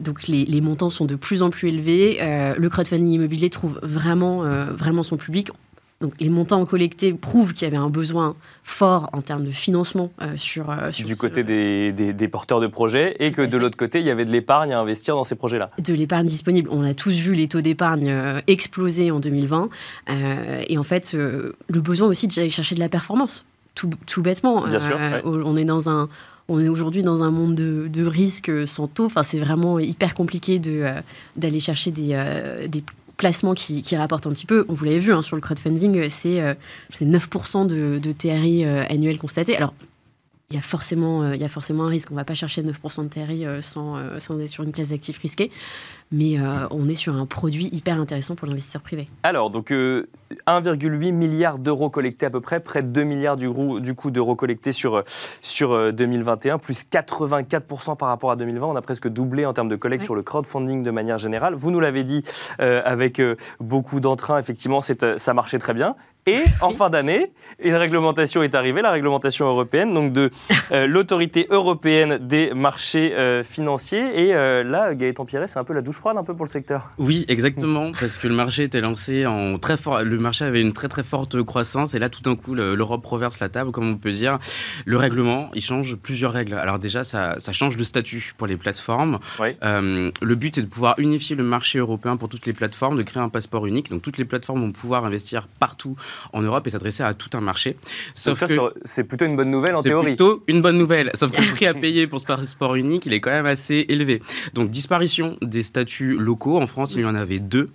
Donc, 0.00 0.26
les, 0.26 0.44
les 0.44 0.60
montants 0.60 0.90
sont 0.90 1.04
de 1.04 1.14
plus 1.14 1.42
en 1.42 1.50
plus 1.50 1.68
élevés. 1.68 2.07
Euh, 2.20 2.54
le 2.56 2.68
crowdfunding 2.68 3.10
immobilier 3.10 3.50
trouve 3.50 3.78
vraiment, 3.82 4.44
euh, 4.44 4.66
vraiment 4.72 5.02
son 5.02 5.16
public. 5.16 5.50
Donc 6.00 6.12
les 6.20 6.30
montants 6.30 6.64
collectés 6.64 7.12
prouvent 7.12 7.52
qu'il 7.52 7.66
y 7.66 7.66
avait 7.66 7.76
un 7.76 7.90
besoin 7.90 8.36
fort 8.62 9.10
en 9.12 9.20
termes 9.20 9.44
de 9.44 9.50
financement 9.50 10.12
euh, 10.22 10.36
sur, 10.36 10.72
Du 11.04 11.16
côté 11.16 11.42
des, 11.42 11.92
des, 11.92 12.28
porteurs 12.28 12.60
de 12.60 12.68
projets 12.68 13.16
et 13.18 13.32
que 13.32 13.42
de 13.42 13.56
l'autre 13.56 13.76
côté, 13.76 13.98
il 13.98 14.06
y 14.06 14.10
avait 14.12 14.24
de 14.24 14.30
l'épargne 14.30 14.72
à 14.72 14.78
investir 14.78 15.16
dans 15.16 15.24
ces 15.24 15.34
projets-là. 15.34 15.70
De 15.76 15.92
l'épargne 15.94 16.28
disponible. 16.28 16.68
On 16.70 16.84
a 16.84 16.94
tous 16.94 17.14
vu 17.14 17.34
les 17.34 17.48
taux 17.48 17.62
d'épargne 17.62 18.14
exploser 18.46 19.10
en 19.10 19.18
2020. 19.18 19.70
et 20.68 20.78
en 20.78 20.84
fait, 20.84 21.14
le 21.14 21.80
besoin 21.80 22.06
aussi 22.06 22.28
d'aller 22.28 22.50
chercher 22.50 22.76
de 22.76 22.80
la 22.80 22.88
performance. 22.88 23.44
Tout, 23.74 23.90
tout 24.06 24.22
bêtement. 24.22 24.68
Bien 24.68 24.80
sûr, 24.80 24.96
On 25.24 25.56
est 25.56 25.64
dans 25.64 25.88
un 25.90 26.08
on 26.48 26.60
est 26.60 26.68
aujourd'hui 26.68 27.02
dans 27.02 27.22
un 27.22 27.30
monde 27.30 27.54
de, 27.54 27.88
de 27.88 28.04
risques 28.04 28.66
sans 28.66 28.88
taux. 28.88 29.06
Enfin, 29.06 29.22
c'est 29.22 29.38
vraiment 29.38 29.78
hyper 29.78 30.14
compliqué 30.14 30.58
de, 30.58 30.86
d'aller 31.36 31.60
chercher 31.60 31.90
des, 31.90 32.66
des 32.68 32.82
placements 33.16 33.54
qui, 33.54 33.84
rapportent 33.96 34.26
un 34.26 34.32
petit 34.32 34.46
peu. 34.46 34.64
Vous 34.68 34.84
l'avez 34.84 34.98
vu 34.98 35.12
hein, 35.12 35.22
sur 35.22 35.36
le 35.36 35.42
crowdfunding, 35.42 36.08
c'est 36.08 36.56
9% 36.92 37.66
de, 37.66 37.98
de 37.98 38.12
TRI 38.12 38.64
annuel 38.64 39.18
constaté. 39.18 39.56
Alors, 39.56 39.74
il 40.50 40.56
y, 40.56 40.58
a 40.58 40.62
forcément, 40.62 41.34
il 41.34 41.40
y 41.40 41.44
a 41.44 41.48
forcément 41.48 41.84
un 41.84 41.88
risque. 41.88 42.10
On 42.10 42.14
ne 42.14 42.20
va 42.20 42.24
pas 42.24 42.34
chercher 42.34 42.62
9% 42.62 43.04
de 43.04 43.08
TRI 43.08 43.44
sans, 43.62 43.98
sans 44.18 44.40
être 44.40 44.48
sur 44.48 44.64
une 44.64 44.72
classe 44.72 44.88
d'actifs 44.88 45.18
risqués 45.18 45.50
mais 46.10 46.38
euh, 46.38 46.66
on 46.70 46.88
est 46.88 46.94
sur 46.94 47.14
un 47.14 47.26
produit 47.26 47.68
hyper 47.72 48.00
intéressant 48.00 48.34
pour 48.34 48.48
l'investisseur 48.48 48.82
privé. 48.82 49.08
Alors, 49.22 49.50
donc 49.50 49.70
1,8 49.70 49.74
euh, 49.76 51.12
milliard 51.12 51.58
d'euros 51.58 51.90
collectés 51.90 52.26
à 52.26 52.30
peu 52.30 52.40
près, 52.40 52.60
près 52.60 52.82
de 52.82 52.88
2 52.88 53.04
milliards 53.04 53.36
du, 53.36 53.48
du 53.80 53.94
coup 53.94 54.10
d'euros 54.10 54.36
collectés 54.36 54.72
sur, 54.72 55.02
sur 55.42 55.92
2021, 55.92 56.54
euh, 56.54 56.58
plus 56.58 56.84
84% 56.90 57.96
par 57.96 58.08
rapport 58.08 58.30
à 58.30 58.36
2020. 58.36 58.66
On 58.66 58.76
a 58.76 58.82
presque 58.82 59.08
doublé 59.08 59.44
en 59.44 59.52
termes 59.52 59.68
de 59.68 59.76
collecte 59.76 60.04
sur 60.04 60.14
le 60.14 60.22
crowdfunding 60.22 60.82
de 60.82 60.90
manière 60.90 61.18
générale. 61.18 61.54
Vous 61.54 61.70
nous 61.70 61.80
l'avez 61.80 62.04
dit 62.04 62.22
avec 62.58 63.20
beaucoup 63.60 64.00
d'entrain, 64.00 64.38
effectivement, 64.38 64.80
ça 64.80 65.34
marchait 65.34 65.58
très 65.58 65.74
bien. 65.74 65.96
Et 66.28 66.44
en 66.60 66.72
fin 66.72 66.90
d'année, 66.90 67.32
une 67.58 67.74
réglementation 67.74 68.42
est 68.42 68.54
arrivée, 68.54 68.82
la 68.82 68.90
réglementation 68.90 69.46
européenne, 69.46 69.94
donc 69.94 70.12
de 70.12 70.30
l'autorité 70.86 71.46
européenne 71.48 72.18
des 72.20 72.52
marchés 72.52 73.14
financiers. 73.48 74.28
Et 74.28 74.32
là, 74.34 74.94
Gaëtan 74.94 75.24
Pierret, 75.24 75.48
c'est 75.48 75.58
un 75.58 75.64
peu 75.64 75.72
la 75.72 75.80
douche 75.80 75.96
froide 75.96 76.18
un 76.18 76.24
peu 76.24 76.36
pour 76.36 76.44
le 76.44 76.50
secteur. 76.50 76.90
Oui, 76.98 77.24
exactement, 77.28 77.92
parce 77.98 78.18
que 78.18 78.28
le 78.28 78.34
marché 78.34 78.64
était 78.64 78.82
lancé 78.82 79.24
en 79.24 79.58
très 79.58 79.78
fort. 79.78 80.02
Le 80.02 80.18
marché 80.18 80.44
avait 80.44 80.60
une 80.60 80.74
très 80.74 80.88
très 80.88 81.02
forte 81.02 81.42
croissance 81.42 81.94
et 81.94 81.98
là, 81.98 82.10
tout 82.10 82.20
d'un 82.20 82.36
coup, 82.36 82.54
l'Europe 82.54 83.06
reverse 83.06 83.40
la 83.40 83.48
table, 83.48 83.70
comme 83.70 83.88
on 83.88 83.96
peut 83.96 84.12
dire. 84.12 84.38
Le 84.84 84.98
règlement, 84.98 85.50
il 85.54 85.62
change 85.62 85.96
plusieurs 85.96 86.32
règles. 86.32 86.54
Alors 86.54 86.78
déjà, 86.78 87.04
ça, 87.04 87.36
change 87.52 87.78
le 87.78 87.84
statut 87.84 88.34
pour 88.36 88.46
les 88.46 88.58
plateformes. 88.58 89.18
Euh, 89.40 90.10
le 90.20 90.34
but, 90.34 90.56
c'est 90.56 90.62
de 90.62 90.66
pouvoir 90.66 90.94
unifier 90.98 91.36
le 91.36 91.44
marché 91.44 91.78
européen 91.78 92.18
pour 92.18 92.28
toutes 92.28 92.44
les 92.44 92.52
plateformes, 92.52 92.98
de 92.98 93.02
créer 93.02 93.22
un 93.22 93.30
passeport 93.30 93.66
unique. 93.66 93.88
Donc 93.88 94.02
toutes 94.02 94.18
les 94.18 94.26
plateformes 94.26 94.60
vont 94.60 94.72
pouvoir 94.72 95.06
investir 95.06 95.48
partout 95.58 95.96
en 96.32 96.42
Europe 96.42 96.66
et 96.66 96.70
s'adresser 96.70 97.02
à 97.02 97.14
tout 97.14 97.30
un 97.36 97.40
marché. 97.40 97.76
Sauf 98.14 98.46
que 98.46 98.58
c'est 98.84 99.04
plutôt 99.04 99.24
une 99.24 99.36
bonne 99.36 99.50
nouvelle 99.50 99.74
en 99.74 99.82
théorie. 99.82 100.10
C'est 100.10 100.16
plutôt 100.16 100.42
une 100.48 100.62
bonne 100.62 100.78
nouvelle. 100.78 101.10
Sauf 101.14 101.32
que 101.32 101.40
le 101.40 101.48
prix 101.48 101.66
à 101.66 101.74
payer 101.78 102.06
pour 102.06 102.20
ce 102.20 102.26
passeport 102.26 102.74
unique, 102.74 103.06
il 103.06 103.12
est 103.12 103.20
quand 103.20 103.30
même 103.30 103.46
assez 103.46 103.86
élevé. 103.88 104.22
Donc 104.54 104.70
disparition 104.70 105.36
des 105.42 105.62
statuts 105.62 106.16
locaux. 106.18 106.60
En 106.60 106.66
France, 106.66 106.94
il 106.94 107.02
y 107.02 107.04
en 107.04 107.14
avait 107.14 107.38
deux. 107.38 107.70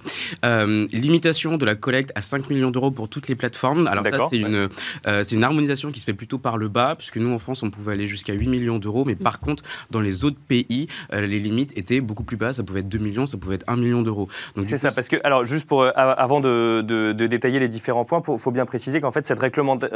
Euh, 0.45 0.88
limitation 0.91 1.57
de 1.57 1.65
la 1.65 1.75
collecte 1.75 2.12
à 2.15 2.21
5 2.21 2.50
millions 2.50 2.71
d'euros 2.71 2.91
pour 2.91 3.09
toutes 3.09 3.27
les 3.27 3.35
plateformes. 3.35 3.88
Alors 3.88 4.03
ça, 4.05 4.27
c'est 4.29 4.38
une, 4.38 4.69
euh, 5.07 5.23
c'est 5.23 5.35
une 5.35 5.43
harmonisation 5.43 5.89
qui 5.89 6.00
se 6.00 6.05
fait 6.05 6.13
plutôt 6.13 6.38
par 6.38 6.57
le 6.57 6.67
bas, 6.67 6.95
puisque 6.97 7.17
nous, 7.17 7.31
en 7.31 7.39
France, 7.39 7.63
on 7.63 7.69
pouvait 7.69 7.93
aller 7.93 8.07
jusqu'à 8.07 8.33
8 8.33 8.47
millions 8.47 8.79
d'euros. 8.79 9.05
Mais 9.05 9.15
par 9.15 9.39
contre, 9.39 9.63
dans 9.91 10.00
les 10.00 10.23
autres 10.23 10.39
pays, 10.47 10.88
euh, 11.13 11.25
les 11.25 11.39
limites 11.39 11.77
étaient 11.77 12.01
beaucoup 12.01 12.23
plus 12.23 12.38
basses. 12.38 12.57
Ça 12.57 12.63
pouvait 12.63 12.81
être 12.81 12.89
2 12.89 12.97
millions, 12.97 13.25
ça 13.25 13.38
pouvait 13.38 13.55
être 13.55 13.65
1 13.67 13.77
million 13.77 14.01
d'euros. 14.01 14.27
C'est 14.65 14.77
ça, 14.77 14.91
parce 14.91 15.09
que, 15.09 15.17
alors, 15.23 15.45
juste 15.45 15.67
pour, 15.67 15.85
avant 15.95 16.39
de, 16.39 16.81
de, 16.81 17.27
détailler 17.27 17.59
les 17.59 17.67
différents 17.67 18.05
points, 18.05 18.21
il 18.27 18.32
faut 18.37 18.51
bien 18.51 18.65
préciser 18.65 19.01
qu'en 19.01 19.11
fait, 19.11 19.25
cette, 19.25 19.39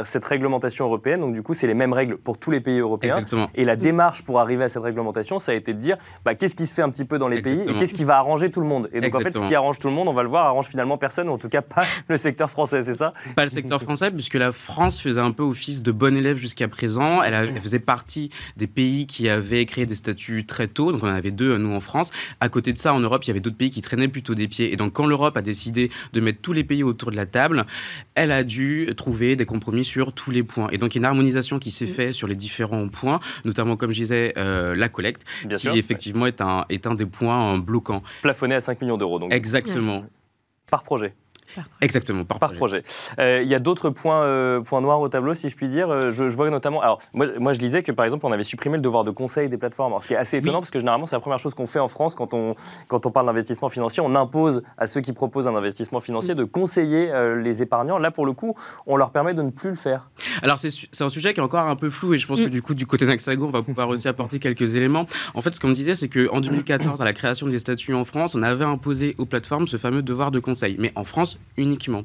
cette 0.04 0.24
réglementation 0.24 0.84
européenne, 0.84 1.20
donc 1.20 1.34
du 1.34 1.42
coup, 1.42 1.54
c'est 1.54 1.66
les 1.66 1.74
mêmes 1.74 1.92
règles 1.92 2.16
pour 2.16 2.38
tous 2.38 2.50
les 2.50 2.60
pays 2.60 2.78
européens. 2.78 3.16
Exactement. 3.16 3.50
Et 3.54 3.64
la 3.64 3.76
démarche 3.76 4.22
pour 4.22 4.40
arriver 4.40 4.64
à 4.64 4.68
cette 4.68 4.82
réglementation, 4.82 5.38
ça 5.38 5.52
a 5.52 5.54
été 5.54 5.74
de 5.74 5.78
dire, 5.78 5.96
bah, 6.24 6.34
qu'est-ce 6.34 6.54
qui 6.54 6.66
se 6.66 6.74
fait 6.74 6.82
un 6.82 6.90
petit 6.90 7.04
peu 7.04 7.18
dans 7.18 7.28
les 7.28 7.42
pays 7.42 7.62
et 7.62 7.74
qu'est-ce 7.78 7.94
qui 7.94 8.04
va 8.04 8.16
arranger 8.16 8.50
tout 8.50 8.60
le 8.60 8.66
monde? 8.66 8.88
Et 8.92 9.00
donc 9.00 9.14
en 9.14 9.20
fait, 9.20 9.32
ce 9.32 9.46
qui 9.46 9.54
arrange 9.54 9.78
tout 9.78 9.88
le 9.88 9.94
monde, 9.94 10.08
on 10.08 10.12
va 10.12 10.22
le 10.22 10.28
voir, 10.28 10.46
arrange 10.46 10.66
finalement 10.66 10.98
personne, 10.98 11.28
ou 11.28 11.32
en 11.32 11.38
tout 11.38 11.48
cas 11.48 11.62
pas 11.62 11.82
le 12.08 12.16
secteur 12.16 12.50
français, 12.50 12.82
c'est 12.82 12.94
ça? 12.94 13.12
Pas 13.36 13.44
le 13.44 13.50
secteur 13.50 13.80
français, 13.80 14.10
puisque 14.10 14.34
la 14.34 14.52
France 14.52 15.00
faisait 15.00 15.20
un 15.20 15.32
peu 15.32 15.42
office 15.42 15.82
de 15.82 15.92
bon 15.92 16.16
élève 16.16 16.36
jusqu'à 16.36 16.68
présent. 16.68 17.22
Elle, 17.22 17.48
faisait 17.60 17.78
partie 17.78 18.30
des 18.56 18.66
pays 18.66 19.06
qui 19.06 19.28
avaient 19.28 19.64
créé 19.66 19.86
des 19.86 19.94
statuts 19.94 20.46
très 20.46 20.68
tôt. 20.68 20.92
Donc 20.92 21.02
on 21.02 21.08
en 21.08 21.14
avait 21.14 21.30
deux, 21.30 21.56
nous 21.56 21.74
en 21.74 21.80
France. 21.80 22.12
À 22.40 22.48
côté 22.48 22.72
de 22.72 22.78
ça, 22.78 22.94
en 22.94 23.00
Europe, 23.00 23.24
il 23.24 23.28
y 23.28 23.30
avait 23.30 23.40
d'autres 23.40 23.56
pays 23.56 23.70
qui 23.70 23.80
traînaient 23.80 24.08
plutôt 24.08 24.34
des 24.34 24.48
pieds. 24.48 24.72
Et 24.72 24.76
donc 24.76 24.92
quand 24.92 25.06
l'Europe 25.06 25.36
a 25.36 25.42
décidé 25.42 25.90
de 26.12 26.20
mettre 26.20 26.40
tous 26.40 26.52
les 26.52 26.64
pays 26.64 26.82
autour 26.82 27.10
de 27.10 27.16
la 27.16 27.26
table, 27.26 27.66
elle 28.18 28.32
a 28.32 28.42
dû 28.42 28.90
trouver 28.96 29.36
des 29.36 29.46
compromis 29.46 29.84
sur 29.84 30.12
tous 30.12 30.30
les 30.30 30.42
points. 30.42 30.68
Et 30.70 30.78
donc 30.78 30.94
il 30.94 30.96
y 30.96 30.98
a 30.98 31.02
une 31.02 31.04
harmonisation 31.06 31.58
qui 31.58 31.70
s'est 31.70 31.86
faite 31.86 32.12
sur 32.12 32.26
les 32.26 32.34
différents 32.34 32.88
points, 32.88 33.20
notamment 33.44 33.76
comme 33.76 33.92
je 33.92 34.00
disais, 34.00 34.32
euh, 34.36 34.74
la 34.74 34.88
collecte, 34.88 35.24
qui 35.56 35.68
effectivement 35.68 36.26
est 36.26 36.40
un, 36.40 36.64
est 36.68 36.86
un 36.86 36.94
des 36.94 37.06
points 37.06 37.58
bloquants. 37.58 38.02
Plafonné 38.22 38.56
à 38.56 38.60
5 38.60 38.80
millions 38.80 38.98
d'euros. 38.98 39.20
Donc, 39.20 39.32
Exactement. 39.32 40.04
Par 40.68 40.82
projet. 40.82 41.14
Exactement, 41.80 42.24
par, 42.24 42.38
par 42.38 42.52
projet. 42.52 42.82
Euh, 43.18 43.40
il 43.42 43.48
y 43.48 43.54
a 43.54 43.58
d'autres 43.58 43.90
points, 43.90 44.22
euh, 44.22 44.60
points 44.60 44.80
noirs 44.80 45.00
au 45.00 45.08
tableau, 45.08 45.34
si 45.34 45.48
je 45.48 45.56
puis 45.56 45.68
dire. 45.68 45.90
Euh, 45.90 46.12
je, 46.12 46.24
vois 46.24 46.50
notamment. 46.50 46.80
Alors, 46.80 47.00
moi, 47.12 47.26
moi, 47.38 47.52
je 47.52 47.58
disais 47.58 47.82
que 47.82 47.92
par 47.92 48.04
exemple, 48.04 48.26
on 48.26 48.32
avait 48.32 48.42
supprimé 48.42 48.76
le 48.76 48.82
devoir 48.82 49.04
de 49.04 49.10
conseil 49.10 49.48
des 49.48 49.56
plateformes. 49.56 49.92
Alors, 49.92 50.02
ce 50.02 50.08
qui 50.08 50.14
est 50.14 50.18
assez 50.18 50.38
étonnant, 50.38 50.60
parce 50.60 50.70
que 50.70 50.78
généralement, 50.78 51.06
c'est 51.06 51.16
la 51.16 51.20
première 51.20 51.38
chose 51.38 51.54
qu'on 51.54 51.66
fait 51.66 51.78
en 51.78 51.88
France 51.88 52.14
quand 52.14 52.34
on, 52.34 52.54
quand 52.88 53.06
on 53.06 53.10
parle 53.10 53.26
d'investissement 53.26 53.68
financier. 53.68 54.02
On 54.04 54.14
impose 54.14 54.62
à 54.76 54.86
ceux 54.86 55.00
qui 55.00 55.12
proposent 55.12 55.46
un 55.46 55.54
investissement 55.54 56.00
financier 56.00 56.34
de 56.34 56.44
conseiller 56.44 57.12
les 57.42 57.62
épargnants. 57.62 57.98
Là, 57.98 58.10
pour 58.10 58.26
le 58.26 58.32
coup, 58.32 58.54
on 58.86 58.96
leur 58.96 59.10
permet 59.10 59.34
de 59.34 59.42
ne 59.42 59.50
plus 59.50 59.70
le 59.70 59.76
faire. 59.76 60.08
Alors, 60.42 60.58
c'est 60.58 61.02
un 61.02 61.08
sujet 61.08 61.32
qui 61.32 61.40
est 61.40 61.42
encore 61.42 61.66
un 61.66 61.76
peu 61.76 61.90
flou 61.90 62.14
et 62.14 62.18
je 62.18 62.26
pense 62.26 62.40
que 62.40 62.46
mm. 62.46 62.50
du 62.50 62.62
coup, 62.62 62.74
du 62.74 62.86
côté 62.86 63.06
d'Axago, 63.06 63.46
on 63.46 63.50
va 63.50 63.62
pouvoir 63.62 63.88
aussi 63.88 64.08
apporter 64.08 64.38
quelques 64.38 64.74
éléments. 64.74 65.06
En 65.34 65.40
fait, 65.40 65.54
ce 65.54 65.60
qu'on 65.60 65.68
me 65.68 65.74
disait, 65.74 65.94
c'est 65.94 66.08
qu'en 66.08 66.40
2014, 66.40 67.00
à 67.00 67.04
la 67.04 67.12
création 67.12 67.46
des 67.46 67.58
statuts 67.58 67.94
en 67.94 68.04
France, 68.04 68.34
on 68.34 68.42
avait 68.42 68.64
imposé 68.64 69.14
aux 69.18 69.26
plateformes 69.26 69.66
ce 69.66 69.76
fameux 69.76 70.02
devoir 70.02 70.30
de 70.30 70.40
conseil, 70.40 70.76
mais 70.78 70.92
en 70.94 71.04
France 71.04 71.37
uniquement. 71.58 72.04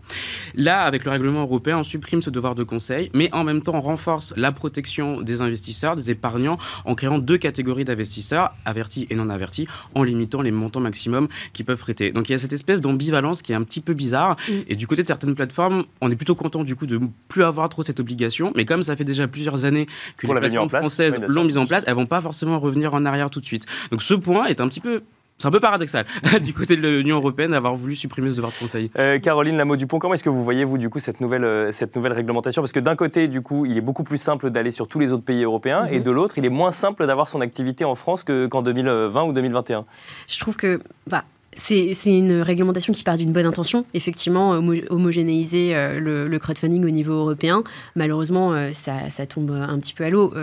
Là, 0.55 0.81
avec 0.81 1.05
le 1.05 1.11
règlement 1.11 1.41
européen, 1.41 1.77
on 1.77 1.83
supprime 1.83 2.21
ce 2.21 2.29
devoir 2.29 2.55
de 2.55 2.63
conseil, 2.63 3.09
mais 3.13 3.29
en 3.33 3.43
même 3.43 3.61
temps, 3.61 3.75
on 3.75 3.81
renforce 3.81 4.33
la 4.35 4.51
protection 4.51 5.21
des 5.21 5.41
investisseurs, 5.41 5.95
des 5.95 6.09
épargnants, 6.09 6.57
en 6.85 6.95
créant 6.95 7.19
deux 7.19 7.37
catégories 7.37 7.85
d'investisseurs, 7.85 8.53
avertis 8.65 9.07
et 9.09 9.15
non 9.15 9.29
avertis, 9.29 9.67
en 9.95 10.03
limitant 10.03 10.41
les 10.41 10.51
montants 10.51 10.79
maximums 10.79 11.27
qui 11.53 11.63
peuvent 11.63 11.79
prêter. 11.79 12.11
Donc 12.11 12.29
il 12.29 12.33
y 12.33 12.35
a 12.35 12.37
cette 12.37 12.53
espèce 12.53 12.81
d'ambivalence 12.81 13.41
qui 13.41 13.51
est 13.51 13.55
un 13.55 13.63
petit 13.63 13.81
peu 13.81 13.93
bizarre. 13.93 14.35
Mm. 14.49 14.53
Et 14.67 14.75
du 14.75 14.87
côté 14.87 15.03
de 15.03 15.07
certaines 15.07 15.35
plateformes, 15.35 15.85
on 16.01 16.09
est 16.09 16.15
plutôt 16.15 16.35
content 16.35 16.63
du 16.63 16.75
coup 16.75 16.87
de 16.87 16.97
ne 16.97 17.07
plus 17.27 17.43
avoir 17.43 17.69
trop 17.69 17.83
cette 17.83 17.99
obligation. 17.99 18.51
Mais 18.55 18.65
comme 18.65 18.83
ça 18.83 18.95
fait 18.95 19.03
déjà 19.03 19.27
plusieurs 19.27 19.65
années 19.65 19.85
que 20.17 20.27
les 20.27 20.33
plateformes 20.33 20.69
françaises 20.69 21.17
l'ont 21.27 21.43
mise 21.43 21.57
en 21.57 21.65
place, 21.65 21.83
elles 21.87 21.95
vont 21.95 22.05
pas 22.05 22.21
forcément 22.21 22.59
revenir 22.59 22.93
en 22.93 23.05
arrière 23.05 23.29
tout 23.29 23.39
de 23.39 23.45
suite. 23.45 23.65
Donc 23.91 24.01
ce 24.01 24.13
point 24.13 24.45
est 24.45 24.59
un 24.59 24.67
petit 24.67 24.79
peu 24.79 25.03
c'est 25.37 25.47
un 25.47 25.51
peu 25.51 25.59
paradoxal 25.59 26.05
du 26.41 26.53
côté 26.53 26.75
de 26.75 26.87
l'Union 26.87 27.17
européenne 27.17 27.51
d'avoir 27.51 27.75
voulu 27.75 27.95
supprimer 27.95 28.31
ce 28.31 28.35
devoir 28.35 28.51
de 28.51 28.57
conseil. 28.57 28.91
Euh, 28.97 29.19
Caroline 29.19 29.57
Lameau-Dupont, 29.57 29.99
comment 29.99 30.13
est-ce 30.13 30.23
que 30.23 30.29
vous 30.29 30.43
voyez, 30.43 30.63
vous, 30.63 30.77
du 30.77 30.89
coup, 30.89 30.99
cette 30.99 31.21
nouvelle, 31.21 31.43
euh, 31.43 31.71
cette 31.71 31.95
nouvelle 31.95 32.13
réglementation? 32.13 32.61
Parce 32.61 32.71
que 32.71 32.79
d'un 32.79 32.95
côté, 32.95 33.27
du 33.27 33.41
coup, 33.41 33.65
il 33.65 33.77
est 33.77 33.81
beaucoup 33.81 34.03
plus 34.03 34.17
simple 34.17 34.51
d'aller 34.51 34.71
sur 34.71 34.87
tous 34.87 34.99
les 34.99 35.11
autres 35.11 35.23
pays 35.23 35.43
européens, 35.43 35.85
et 35.91 35.97
mhm. 35.97 36.03
de 36.03 36.11
l'autre, 36.11 36.37
il 36.37 36.45
est 36.45 36.49
moins 36.49 36.71
simple 36.71 37.05
d'avoir 37.07 37.27
son 37.27 37.41
activité 37.41 37.83
en 37.83 37.95
France 37.95 38.23
qu'en 38.23 38.61
2020 38.61 39.23
ou 39.23 39.33
2021. 39.33 39.85
Je 40.27 40.39
trouve 40.39 40.55
que. 40.55 40.79
Bah, 41.07 41.23
c'est 41.55 41.93
une 42.05 42.41
réglementation 42.41 42.93
qui 42.93 43.03
part 43.03 43.15
d'une 43.15 43.31
bonne 43.31 43.45
intention, 43.45 43.85
effectivement, 43.93 44.59
homogénéiser 44.89 45.75
euh, 45.75 45.99
le, 45.99 46.39
crowdfunding 46.39 46.83
au 46.83 46.89
niveau 46.89 47.13
européen. 47.13 47.63
Malheureusement, 47.95 48.55
ça, 48.73 49.11
ça, 49.11 49.27
tombe 49.27 49.51
un 49.51 49.77
petit 49.77 49.93
peu 49.93 50.03
à 50.03 50.09
l'eau 50.09 50.33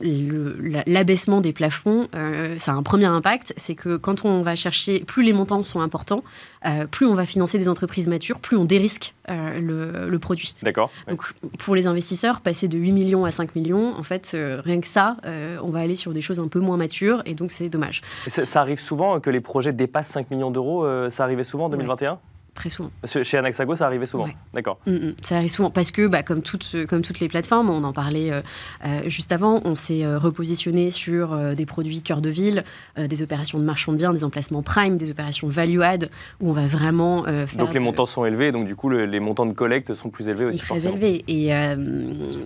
l'abaissement 0.00 1.40
des 1.40 1.52
plafonds, 1.52 2.08
euh, 2.14 2.58
ça 2.58 2.72
a 2.72 2.74
un 2.74 2.82
premier 2.82 3.06
impact, 3.06 3.54
c'est 3.56 3.74
que 3.74 3.96
quand 3.96 4.24
on 4.24 4.42
va 4.42 4.56
chercher, 4.56 5.00
plus 5.00 5.22
les 5.22 5.32
montants 5.32 5.62
sont 5.64 5.80
importants, 5.80 6.22
euh, 6.66 6.86
plus 6.86 7.06
on 7.06 7.14
va 7.14 7.26
financer 7.26 7.58
des 7.58 7.68
entreprises 7.68 8.08
matures, 8.08 8.40
plus 8.40 8.56
on 8.56 8.64
dérisque 8.64 9.14
euh, 9.30 10.06
le, 10.08 10.18
produit. 10.18 10.54
D'accord. 10.62 10.90
Donc 11.08 11.34
pour 11.58 11.74
les 11.74 11.86
investisseurs, 11.86 12.40
passer 12.40 12.68
de 12.68 12.78
8 12.78 12.92
millions 12.92 13.24
à 13.24 13.30
5 13.30 13.54
millions, 13.56 13.94
en 13.96 14.02
fait, 14.02 14.36
rien 14.64 14.80
que 14.80 14.86
ça, 14.86 15.16
on 15.62 15.68
va 15.68 15.80
aller 15.80 15.96
sur 15.96 16.12
des 16.12 16.22
choses 16.22 16.40
un 16.40 16.48
peu 16.48 16.60
moins 16.60 16.76
matures, 16.76 17.22
et 17.26 17.34
donc 17.34 17.52
c'est 17.52 17.68
dommage. 17.68 18.00
Ça, 18.26 18.60
arrive 18.60 18.80
souvent 18.80 19.20
que 19.20 19.30
les 19.30 19.40
projets 19.40 19.72
dépassent 19.72 20.08
5 20.08 20.30
millions 20.30 20.50
d'euros, 20.50 20.86
ça 21.10 21.24
arrivait 21.24 21.44
souvent 21.44 21.66
en 21.66 21.68
2021 21.68 22.18
Très 22.54 22.70
souvent. 22.70 22.90
Chez 23.04 23.36
Anaxago, 23.36 23.74
ça 23.74 23.86
arrivait 23.86 24.04
souvent. 24.06 24.28
D'accord. 24.52 24.78
Mm, 24.86 24.92
mm. 24.92 25.14
ça 25.22 25.36
arrive 25.36 25.50
souvent 25.50 25.70
parce 25.70 25.90
que, 25.90 26.06
bah, 26.06 26.22
comme, 26.22 26.40
toutes, 26.40 26.76
comme 26.88 27.02
toutes 27.02 27.18
les 27.18 27.26
plateformes, 27.26 27.68
on 27.68 27.82
en 27.82 27.92
parlait 27.92 28.32
euh, 28.32 28.42
euh, 28.84 29.08
juste 29.08 29.32
avant, 29.32 29.60
on 29.64 29.74
s'est 29.74 30.04
euh, 30.04 30.18
repositionné 30.18 30.92
sur 30.92 31.36
des 31.56 31.66
produits 31.66 32.00
cœur 32.00 32.20
de 32.20 32.30
ville, 32.30 32.64
des 32.96 33.22
opérations 33.22 33.58
de 33.58 33.64
marchand 33.64 33.92
de 33.92 33.96
biens, 33.96 34.12
des 34.12 34.24
emplacements 34.24 34.62
prime, 34.62 34.96
des 34.96 35.10
opérations 35.10 35.48
value-add, 35.48 36.10
où 36.40 36.50
on 36.50 36.52
va 36.52 36.66
vraiment 36.66 37.24
faire. 37.24 37.46
Donc 37.56 37.74
les 37.74 37.80
montants 37.80 38.06
sont 38.06 38.24
élevés, 38.24 38.52
donc 38.52 38.66
du 38.66 38.76
coup, 38.76 38.88
les 38.88 39.20
montants 39.20 39.46
de 39.46 39.52
collecte 39.52 39.94
sont 39.94 40.10
plus 40.10 40.28
élevés 40.28 40.46
aussi. 40.46 40.58
Très 40.58 40.86
élevés. 40.86 41.24
Et, 41.28 41.50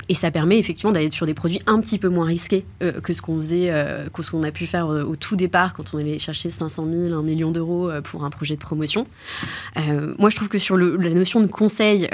et 0.08 0.14
ça 0.14 0.30
permet 0.30 0.58
effectivement 0.58 0.92
d'aller 0.92 1.10
sur 1.10 1.26
des 1.26 1.34
produits 1.34 1.60
un 1.66 1.80
petit 1.80 1.98
peu 1.98 2.08
moins 2.08 2.26
risqués 2.26 2.64
que 2.80 3.12
ce 3.12 3.20
qu'on 3.20 3.36
faisait, 3.38 3.70
que 4.12 4.22
ce 4.22 4.30
qu'on 4.30 4.42
a 4.42 4.50
pu 4.50 4.66
faire 4.66 4.88
au 4.88 5.16
tout 5.16 5.36
départ 5.36 5.74
quand 5.74 5.94
on 5.94 5.98
allait 5.98 6.18
chercher 6.18 6.50
500 6.50 6.86
000, 6.90 7.14
1 7.14 7.22
million 7.22 7.50
d'euros 7.50 7.90
pour 8.04 8.24
un 8.24 8.30
projet 8.30 8.54
de 8.54 8.60
promotion. 8.60 9.06
Moi, 10.18 10.30
je 10.30 10.36
trouve 10.36 10.48
que 10.48 10.58
sur 10.58 10.76
la 10.76 11.10
notion 11.10 11.40
de 11.40 11.46
conseil, 11.46 12.08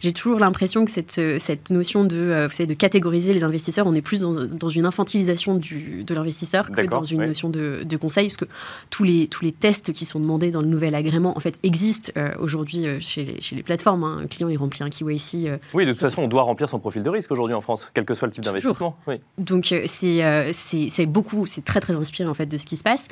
j'ai 0.00 0.12
toujours 0.12 0.38
l'impression 0.38 0.84
que 0.84 0.90
cette, 0.90 1.20
cette 1.38 1.70
notion 1.70 2.04
de, 2.04 2.46
vous 2.48 2.54
savez, 2.54 2.66
de 2.66 2.74
catégoriser 2.74 3.32
les 3.32 3.44
investisseurs, 3.44 3.86
on 3.86 3.94
est 3.94 4.02
plus 4.02 4.20
dans, 4.20 4.44
dans 4.46 4.68
une 4.68 4.86
infantilisation 4.86 5.54
du, 5.56 6.04
de 6.04 6.14
l'investisseur 6.14 6.70
que 6.70 6.86
dans 6.86 7.04
une 7.04 7.24
notion 7.24 7.48
de, 7.48 7.82
de, 7.84 7.96
conseil, 7.96 8.26
parce 8.28 8.36
que 8.36 8.46
tous 8.90 9.04
les, 9.04 9.26
tous 9.28 9.44
les 9.44 9.52
tests 9.52 9.92
qui 9.92 10.04
sont 10.04 10.20
demandés 10.20 10.50
dans 10.50 10.62
le 10.62 10.68
nouvel 10.68 10.94
agrément, 10.94 11.36
en 11.36 11.40
fait, 11.40 11.58
existent 11.62 12.12
aujourd'hui 12.38 12.86
chez, 13.00 13.24
les, 13.24 13.40
chez 13.40 13.56
les 13.56 13.62
plateformes. 13.62 14.04
Hein. 14.04 14.20
Un 14.22 14.26
client, 14.26 14.48
il 14.48 14.56
remplit 14.56 14.82
un 14.82 14.90
KYC. 14.90 15.50
oui, 15.74 15.86
de 15.86 15.92
toute 15.92 16.00
façon, 16.00 16.22
on 16.22 16.28
doit 16.28 16.42
remplir 16.42 16.68
son 16.68 16.78
profil 16.78 17.02
de 17.02 17.10
risque 17.10 17.30
aujourd'hui 17.30 17.54
en 17.54 17.60
France, 17.60 17.90
quel 17.94 18.04
que 18.04 18.14
soit 18.14 18.28
le 18.28 18.32
type 18.32 18.44
d'investissement. 18.44 18.96
Oui. 19.06 19.16
Donc, 19.38 19.74
c'est 19.86 20.20
c'est 20.52 21.06
beaucoup, 21.06 21.46
c'est 21.46 21.64
très 21.64 21.80
très 21.80 21.96
inspiré 21.96 22.28
en 22.28 22.34
fait 22.34 22.46
de 22.46 22.56
ce 22.56 22.66
qui 22.66 22.76
se 22.76 22.82
passe. 22.82 23.06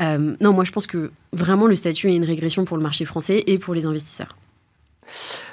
Euh, 0.00 0.34
non, 0.40 0.52
moi 0.52 0.64
je 0.64 0.72
pense 0.72 0.86
que 0.86 1.10
vraiment 1.32 1.66
le 1.66 1.76
statut 1.76 2.10
est 2.10 2.16
une 2.16 2.24
régression 2.24 2.64
pour 2.64 2.76
le 2.76 2.82
marché 2.82 3.04
français 3.04 3.44
et 3.50 3.58
pour 3.58 3.74
les 3.74 3.84
investisseurs. 3.84 4.36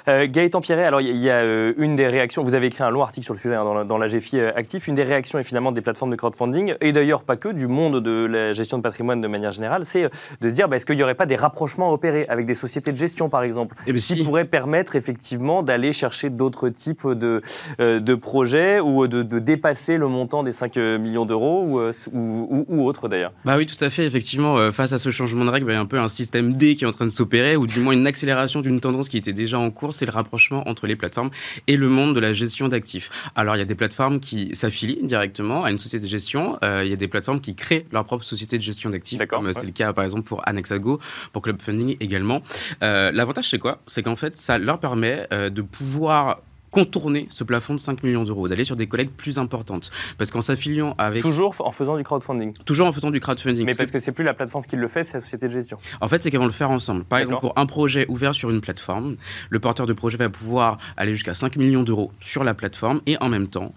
Euh, 0.08 0.26
Gaëtan 0.28 0.60
Pierret, 0.60 0.84
alors 0.84 1.00
il 1.00 1.16
y, 1.16 1.28
a 1.28 1.42
euh, 1.42 1.74
une 1.76 1.96
des 1.96 2.06
réactions, 2.06 2.42
vous 2.42 2.54
avez 2.54 2.68
écrit 2.68 2.82
un 2.82 2.90
long 2.90 3.02
article 3.02 3.24
sur 3.24 3.34
le 3.34 3.38
sujet 3.38 3.54
hein, 3.54 3.84
dans, 3.84 3.98
la, 3.98 4.08
GFI 4.08 4.40
euh, 4.40 4.52
Actif, 4.56 4.88
une 4.88 4.94
des 4.94 5.02
réactions 5.02 5.38
est 5.38 5.42
finalement 5.42 5.72
des 5.72 5.82
plateformes 5.82 6.10
de 6.10 6.16
crowdfunding, 6.16 6.74
et 6.80 6.92
d'ailleurs 6.92 7.22
pas 7.22 7.36
que, 7.36 7.48
du 7.48 7.66
monde 7.66 8.02
de 8.02 8.24
la 8.24 8.52
gestion 8.52 8.78
de 8.78 8.82
patrimoine 8.82 9.20
de 9.20 9.28
manière 9.28 9.52
générale, 9.52 9.84
c'est 9.84 10.08
de 10.40 10.48
se 10.48 10.54
dire 10.54 10.68
bah, 10.68 10.76
est-ce 10.76 10.86
qu'il 10.86 10.96
n'y 10.96 11.02
aurait 11.02 11.14
pas 11.14 11.26
des 11.26 11.36
rapprochements 11.36 11.92
opérés 11.92 12.26
avec 12.28 12.46
des 12.46 12.54
sociétés 12.54 12.92
de 12.92 12.96
gestion 12.96 13.28
par 13.28 13.42
exemple, 13.42 13.76
eh 13.86 13.92
ben, 13.92 14.00
qui 14.00 14.24
pourraient 14.24 14.46
permettre 14.46 14.96
effectivement 14.96 15.62
d'aller 15.62 15.92
chercher 15.92 16.30
d'autres 16.30 16.68
types 16.70 17.06
de, 17.06 17.42
de 17.78 18.14
projets 18.14 18.80
ou 18.80 19.06
de, 19.06 19.22
dépasser 19.38 19.98
le 19.98 20.08
montant 20.08 20.42
des 20.42 20.52
5 20.52 20.76
millions 20.76 21.26
d'euros 21.26 21.64
ou, 21.64 21.80
ou, 22.12 22.66
ou, 22.68 22.86
autre 22.86 23.08
d'ailleurs. 23.08 23.32
Bah 23.44 23.56
oui, 23.56 23.66
tout 23.66 23.82
à 23.84 23.90
fait, 23.90 24.04
effectivement, 24.04 24.72
face 24.72 24.92
à 24.92 24.98
ce 24.98 25.10
changement 25.10 25.44
de 25.44 25.50
règles, 25.50 25.66
bah, 25.66 25.72
il 25.72 25.76
y 25.76 25.78
a 25.78 25.80
un 25.80 25.86
peu 25.86 25.98
un 25.98 26.08
système 26.08 26.54
D 26.54 26.74
qui 26.74 26.84
est 26.84 26.86
en 26.86 26.92
train 26.92 27.06
de 27.06 27.10
s'opérer, 27.10 27.56
ou 27.56 27.66
du 27.66 27.80
moins 27.80 27.92
une 27.92 28.06
accélération 28.06 28.60
d'une 28.60 28.80
tendance 28.80 29.08
qui 29.08 29.16
était 29.16 29.32
déjà 29.32 29.47
en 29.56 29.70
cours 29.70 29.94
c'est 29.94 30.06
le 30.06 30.12
rapprochement 30.12 30.68
entre 30.68 30.86
les 30.86 30.96
plateformes 30.96 31.30
et 31.66 31.76
le 31.76 31.88
monde 31.88 32.14
de 32.14 32.20
la 32.20 32.32
gestion 32.32 32.68
d'actifs. 32.68 33.10
Alors, 33.34 33.56
il 33.56 33.58
y 33.58 33.62
a 33.62 33.66
des 33.66 33.74
plateformes 33.74 34.20
qui 34.20 34.54
s'affilient 34.54 35.00
directement 35.02 35.64
à 35.64 35.70
une 35.70 35.78
société 35.78 36.04
de 36.04 36.10
gestion. 36.10 36.58
Euh, 36.64 36.82
il 36.84 36.90
y 36.90 36.92
a 36.92 36.96
des 36.96 37.08
plateformes 37.08 37.40
qui 37.40 37.54
créent 37.54 37.84
leur 37.92 38.04
propre 38.04 38.24
société 38.24 38.58
de 38.58 38.62
gestion 38.62 38.90
d'actifs, 38.90 39.24
comme 39.26 39.52
c'est 39.52 39.66
le 39.66 39.72
cas 39.72 39.92
par 39.92 40.04
exemple 40.04 40.22
pour 40.22 40.46
Annexago, 40.48 41.00
pour 41.32 41.42
Club 41.42 41.60
Funding 41.60 41.96
également. 42.00 42.42
Euh, 42.82 43.10
l'avantage, 43.12 43.48
c'est 43.48 43.58
quoi? 43.58 43.80
C'est 43.86 44.02
qu'en 44.02 44.16
fait, 44.16 44.36
ça 44.36 44.58
leur 44.58 44.78
permet 44.78 45.26
euh, 45.32 45.50
de 45.50 45.62
pouvoir 45.62 46.40
contourner 46.70 47.26
ce 47.30 47.44
plafond 47.44 47.74
de 47.74 47.80
5 47.80 48.02
millions 48.02 48.24
d'euros, 48.24 48.48
d'aller 48.48 48.64
sur 48.64 48.76
des 48.76 48.86
collectes 48.86 49.14
plus 49.14 49.38
importantes. 49.38 49.90
Parce 50.16 50.30
qu'en 50.30 50.40
s'affiliant 50.40 50.94
avec... 50.98 51.22
Toujours 51.22 51.54
en 51.60 51.72
faisant 51.72 51.96
du 51.96 52.04
crowdfunding 52.04 52.54
Toujours 52.64 52.86
en 52.86 52.92
faisant 52.92 53.10
du 53.10 53.20
crowdfunding. 53.20 53.64
Mais 53.64 53.74
parce 53.74 53.90
que, 53.90 53.98
c'est 53.98 54.12
plus 54.12 54.24
la 54.24 54.34
plateforme 54.34 54.64
qui 54.64 54.76
le 54.76 54.88
fait, 54.88 55.04
c'est 55.04 55.14
la 55.14 55.20
société 55.20 55.48
de 55.48 55.52
gestion. 55.52 55.78
En 56.00 56.08
fait, 56.08 56.22
c'est 56.22 56.30
qu'elles 56.30 56.40
vont 56.40 56.46
le 56.46 56.52
faire 56.52 56.70
ensemble. 56.70 57.04
Par 57.04 57.18
exemple, 57.18 57.40
pour 57.40 57.52
un 57.56 57.66
projet 57.66 58.06
ouvert 58.08 58.34
sur 58.34 58.50
une 58.50 58.60
plateforme, 58.60 59.16
le 59.50 59.60
porteur 59.60 59.86
de 59.86 59.92
projet 59.92 60.18
va 60.18 60.28
pouvoir 60.28 60.78
aller 60.96 61.12
jusqu'à 61.12 61.34
5 61.34 61.56
millions 61.56 61.82
d'euros 61.82 62.12
sur 62.20 62.44
la 62.44 62.54
plateforme 62.54 63.00
et 63.06 63.16
en 63.20 63.28
même 63.28 63.48
temps 63.48 63.72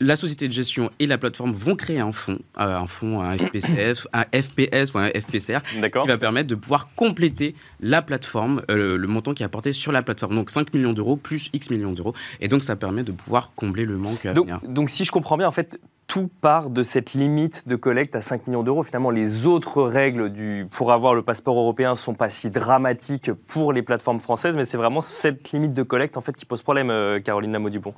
la 0.00 0.16
société 0.16 0.48
de 0.48 0.52
gestion 0.52 0.90
et 0.98 1.06
la 1.06 1.18
plateforme 1.18 1.52
vont 1.52 1.76
créer 1.76 2.00
un 2.00 2.12
fonds, 2.12 2.38
euh, 2.58 2.76
un 2.76 2.86
fonds, 2.86 3.20
un 3.20 3.36
FPCF, 3.36 4.06
un 4.12 4.24
FPS 4.24 4.92
ou 4.94 4.98
un 4.98 5.08
FPCR, 5.08 5.60
qui 5.62 6.08
va 6.08 6.18
permettre 6.18 6.48
de 6.48 6.54
pouvoir 6.54 6.86
compléter 6.94 7.54
la 7.80 8.00
plateforme, 8.00 8.62
euh, 8.70 8.96
le 8.96 9.06
montant 9.06 9.34
qui 9.34 9.42
est 9.42 9.46
apporté 9.46 9.72
sur 9.72 9.92
la 9.92 10.02
plateforme. 10.02 10.34
Donc 10.34 10.50
5 10.50 10.72
millions 10.74 10.94
d'euros 10.94 11.16
plus 11.16 11.50
X 11.52 11.70
millions 11.70 11.92
d'euros. 11.92 12.14
Et 12.40 12.48
donc 12.48 12.62
ça 12.62 12.76
permet 12.76 13.02
de 13.02 13.12
pouvoir 13.12 13.52
combler 13.54 13.84
le 13.84 13.96
manque 13.96 14.26
donc, 14.26 14.48
Donc 14.66 14.90
si 14.90 15.04
je 15.04 15.12
comprends 15.12 15.36
bien, 15.36 15.46
en 15.46 15.52
fait, 15.52 15.78
tout 16.10 16.28
part 16.40 16.70
de 16.70 16.82
cette 16.82 17.12
limite 17.12 17.68
de 17.68 17.76
collecte 17.76 18.16
à 18.16 18.20
5 18.20 18.48
millions 18.48 18.64
d'euros. 18.64 18.82
Finalement, 18.82 19.10
les 19.10 19.46
autres 19.46 19.84
règles 19.84 20.32
du, 20.32 20.66
pour 20.68 20.90
avoir 20.90 21.14
le 21.14 21.22
passeport 21.22 21.56
européen 21.56 21.92
ne 21.92 21.96
sont 21.96 22.14
pas 22.14 22.30
si 22.30 22.50
dramatiques 22.50 23.32
pour 23.46 23.72
les 23.72 23.82
plateformes 23.82 24.18
françaises, 24.18 24.56
mais 24.56 24.64
c'est 24.64 24.76
vraiment 24.76 25.02
cette 25.02 25.52
limite 25.52 25.72
de 25.72 25.84
collecte 25.84 26.16
en 26.16 26.20
fait, 26.20 26.34
qui 26.34 26.46
pose 26.46 26.64
problème, 26.64 26.90
euh, 26.90 27.20
Caroline 27.20 27.52
Lameau-Dupont. 27.52 27.94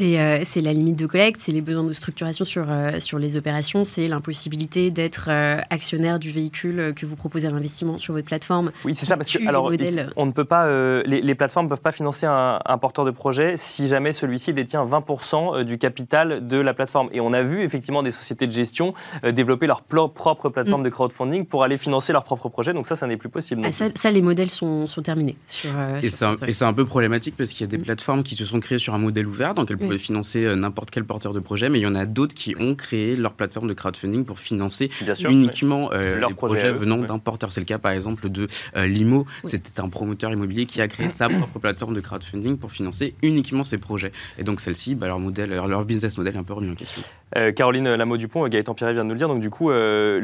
Euh, 0.00 0.38
c'est 0.44 0.60
la 0.60 0.72
limite 0.72 0.94
de 0.94 1.06
collecte, 1.06 1.40
c'est 1.40 1.50
les 1.50 1.60
besoins 1.60 1.82
de 1.82 1.92
structuration 1.92 2.44
sur, 2.44 2.66
euh, 2.70 3.00
sur 3.00 3.18
les 3.18 3.36
opérations, 3.36 3.84
c'est 3.84 4.06
l'impossibilité 4.06 4.92
d'être 4.92 5.28
actionnaire 5.70 6.20
du 6.20 6.30
véhicule 6.30 6.94
que 6.94 7.04
vous 7.04 7.16
proposez 7.16 7.48
à 7.48 7.50
l'investissement 7.50 7.98
sur 7.98 8.14
votre 8.14 8.26
plateforme. 8.26 8.70
Oui, 8.84 8.94
c'est 8.94 9.06
ça, 9.06 9.16
parce 9.16 9.28
que 9.28 9.48
alors, 9.48 9.72
on 10.14 10.26
ne 10.26 10.30
peut 10.30 10.44
pas, 10.44 10.70
les, 11.02 11.34
plateformes 11.34 11.66
ne 11.66 11.70
peuvent 11.70 11.80
pas 11.80 11.90
financer 11.90 12.26
un, 12.26 12.60
un 12.64 12.78
porteur 12.78 13.04
de 13.04 13.10
projet 13.10 13.54
si 13.56 13.88
jamais 13.88 14.12
celui-ci 14.12 14.52
détient 14.52 14.86
20% 14.86 15.64
du 15.64 15.78
capital 15.78 16.46
de 16.46 16.56
la 16.56 16.74
plateforme. 16.74 17.08
Et 17.10 17.20
on 17.20 17.32
a 17.32 17.39
vu 17.42 17.62
effectivement 17.62 18.02
des 18.02 18.10
sociétés 18.10 18.46
de 18.46 18.52
gestion 18.52 18.94
euh, 19.24 19.32
développer 19.32 19.66
leur 19.66 19.82
propre 19.82 20.48
plateforme 20.48 20.82
mm. 20.82 20.84
de 20.84 20.88
crowdfunding 20.90 21.46
pour 21.46 21.64
aller 21.64 21.76
financer 21.76 22.12
leurs 22.12 22.24
propres 22.24 22.48
projets. 22.48 22.72
Donc 22.72 22.86
ça, 22.86 22.96
ça 22.96 23.06
n'est 23.06 23.16
plus 23.16 23.28
possible. 23.28 23.62
Ah, 23.64 23.72
ça, 23.72 24.10
les 24.10 24.22
modèles 24.22 24.50
sont, 24.50 24.86
terminés. 25.02 25.36
Euh, 25.66 26.00
et 26.02 26.10
c'est 26.52 26.64
un, 26.64 26.72
peu 26.72 26.84
problématique 26.84 27.34
parce 27.36 27.50
qu'il 27.50 27.62
y 27.62 27.64
a 27.64 27.70
des 27.70 27.78
mm. 27.78 27.82
plateformes 27.82 28.22
qui 28.22 28.34
se 28.34 28.44
sont 28.44 28.60
créées 28.60 28.78
sur 28.78 28.94
un 28.94 28.98
modèle 28.98 29.26
ouvert, 29.26 29.54
donc 29.54 29.70
elles 29.70 29.78
pouvaient 29.78 29.98
financer 29.98 30.44
euh, 30.44 30.56
n'importe 30.56 30.90
quel 30.90 31.04
porteur 31.04 31.32
de 31.32 31.40
projet, 31.40 31.68
mais 31.68 31.78
il 31.78 31.82
y 31.82 31.86
en 31.86 31.94
a 31.94 32.06
d'autres 32.06 32.34
qui 32.34 32.54
ont 32.58 32.74
créé 32.74 33.16
leur 33.16 33.32
plateforme 33.32 33.68
de 33.68 33.74
crowdfunding 33.74 34.24
pour 34.24 34.40
financer 34.40 34.90
uniquement 35.28 35.90
les 35.90 36.34
projets 36.34 36.72
venant 36.72 36.98
d'un 36.98 37.18
porteur. 37.18 37.52
C'est 37.52 37.60
le 37.60 37.66
cas 37.66 37.78
par 37.78 37.92
exemple 37.92 38.28
de 38.28 38.48
Limo. 38.74 39.26
C'était 39.44 39.80
un 39.80 39.88
promoteur 39.88 40.32
immobilier 40.32 40.66
qui 40.66 40.80
a 40.80 40.88
créé 40.88 41.10
sa 41.10 41.28
propre 41.28 41.58
plateforme 41.58 41.94
de 41.94 42.00
crowdfunding 42.00 42.58
pour 42.58 42.72
financer 42.72 43.14
uniquement 43.22 43.64
ses 43.64 43.78
projets. 43.78 44.12
Et 44.38 44.44
donc 44.44 44.60
celle-ci, 44.60 44.94
bah, 44.94 45.06
leur 45.06 45.18
modèle, 45.18 45.50
leur 45.50 45.84
business 45.84 46.18
model 46.18 46.34
est 46.34 46.38
un 46.38 46.44
peu 46.44 46.54
remis 46.54 46.70
en 46.70 46.74
question. 46.74 47.02
Euh, 47.36 47.52
Caroline 47.52 47.94
Lameau-Dupont, 47.94 48.48
Gaëtan 48.48 48.74
Pierre 48.74 48.92
vient 48.92 49.04
de 49.04 49.08
nous 49.08 49.14
le 49.14 49.18
dire. 49.18 49.28
Donc, 49.28 49.40
du 49.40 49.50
coup, 49.50 49.70
euh, 49.70 50.20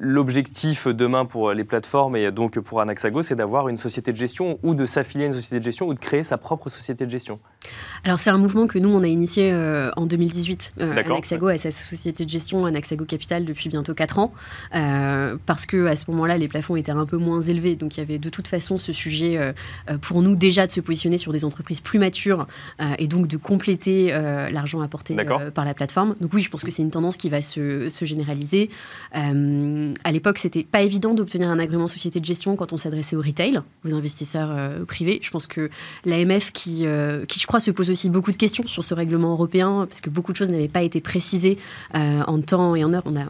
l'objectif 0.00 0.88
demain 0.88 1.26
pour 1.26 1.52
les 1.52 1.64
plateformes 1.64 2.16
et 2.16 2.30
donc 2.30 2.58
pour 2.60 2.80
Anaxago, 2.80 3.22
c'est 3.22 3.34
d'avoir 3.34 3.68
une 3.68 3.76
société 3.76 4.12
de 4.12 4.16
gestion 4.16 4.58
ou 4.62 4.74
de 4.74 4.86
s'affilier 4.86 5.24
à 5.24 5.26
une 5.26 5.34
société 5.34 5.58
de 5.58 5.64
gestion 5.64 5.86
ou 5.86 5.94
de 5.94 5.98
créer 5.98 6.22
sa 6.22 6.38
propre 6.38 6.70
société 6.70 7.04
de 7.04 7.10
gestion. 7.10 7.38
Alors, 8.04 8.18
c'est 8.18 8.30
un 8.30 8.38
mouvement 8.38 8.66
que 8.66 8.78
nous, 8.78 8.92
on 8.92 9.02
a 9.02 9.06
initié 9.06 9.52
euh, 9.52 9.90
en 9.96 10.06
2018. 10.06 10.74
Anaxago 10.80 11.48
a 11.48 11.58
sa 11.58 11.70
société 11.70 12.24
de 12.24 12.30
gestion, 12.30 12.64
Anaxago 12.64 13.04
Capital, 13.04 13.44
depuis 13.44 13.68
bientôt 13.68 13.94
4 13.94 14.18
ans. 14.18 14.32
parce 15.44 15.66
que 15.66 15.86
à 15.86 15.96
ce 15.96 16.10
moment-là, 16.10 16.38
les 16.38 16.48
plafonds 16.48 16.76
étaient 16.76 16.92
un 16.92 17.06
peu 17.06 17.18
moins 17.18 17.42
élevés. 17.42 17.76
Donc, 17.76 17.96
il 17.96 18.00
y 18.00 18.02
avait 18.02 18.18
de 18.18 18.28
toute 18.30 18.48
façon 18.48 18.78
ce 18.78 18.92
sujet 18.92 19.54
pour 20.00 20.22
nous 20.22 20.36
déjà 20.36 20.66
de 20.66 20.72
se 20.72 20.80
positionner 20.80 21.18
sur 21.18 21.32
des 21.32 21.44
entreprises 21.44 21.80
plus 21.80 21.98
matures 21.98 22.46
et 22.98 23.06
donc 23.08 23.26
de 23.26 23.36
compléter 23.36 24.08
l'argent 24.50 24.80
apporté 24.80 25.16
par 25.54 25.64
la 25.64 25.74
plateforme. 25.74 26.14
Donc, 26.20 26.32
oui, 26.32 26.45
je 26.46 26.50
pense 26.50 26.62
que 26.62 26.70
c'est 26.70 26.82
une 26.82 26.90
tendance 26.90 27.16
qui 27.16 27.28
va 27.28 27.42
se, 27.42 27.90
généraliser. 28.02 28.70
Euh, 29.16 29.92
à 30.04 30.12
l'époque, 30.12 30.38
c'était 30.38 30.62
pas 30.62 30.82
évident 30.82 31.12
d'obtenir 31.12 31.50
un 31.50 31.58
agrément 31.58 31.88
société 31.88 32.20
de 32.20 32.24
gestion 32.24 32.54
quand 32.54 32.72
on 32.72 32.78
s'adressait 32.78 33.16
au 33.16 33.20
retail, 33.20 33.60
aux 33.84 33.92
investisseurs 33.92 34.50
euh, 34.50 34.84
privés. 34.84 35.18
Je 35.22 35.30
pense 35.30 35.48
que 35.48 35.70
l'AMF, 36.04 36.52
qui, 36.52 36.86
euh, 36.86 37.24
qui, 37.24 37.40
je 37.40 37.46
crois, 37.46 37.58
se 37.58 37.72
pose 37.72 37.90
aussi 37.90 38.08
beaucoup 38.10 38.30
de 38.30 38.36
questions 38.36 38.64
sur 38.66 38.84
ce 38.84 38.94
règlement 38.94 39.32
européen, 39.32 39.86
parce 39.88 40.00
que 40.00 40.08
beaucoup 40.08 40.32
de 40.32 40.36
choses 40.36 40.50
n'avaient 40.50 40.68
pas 40.68 40.82
été 40.82 41.00
précisées 41.00 41.58
en 41.94 42.40
temps 42.40 42.76
et 42.76 42.84
en 42.84 42.94
heure. 42.94 43.02
On 43.04 43.16
a, 43.16 43.26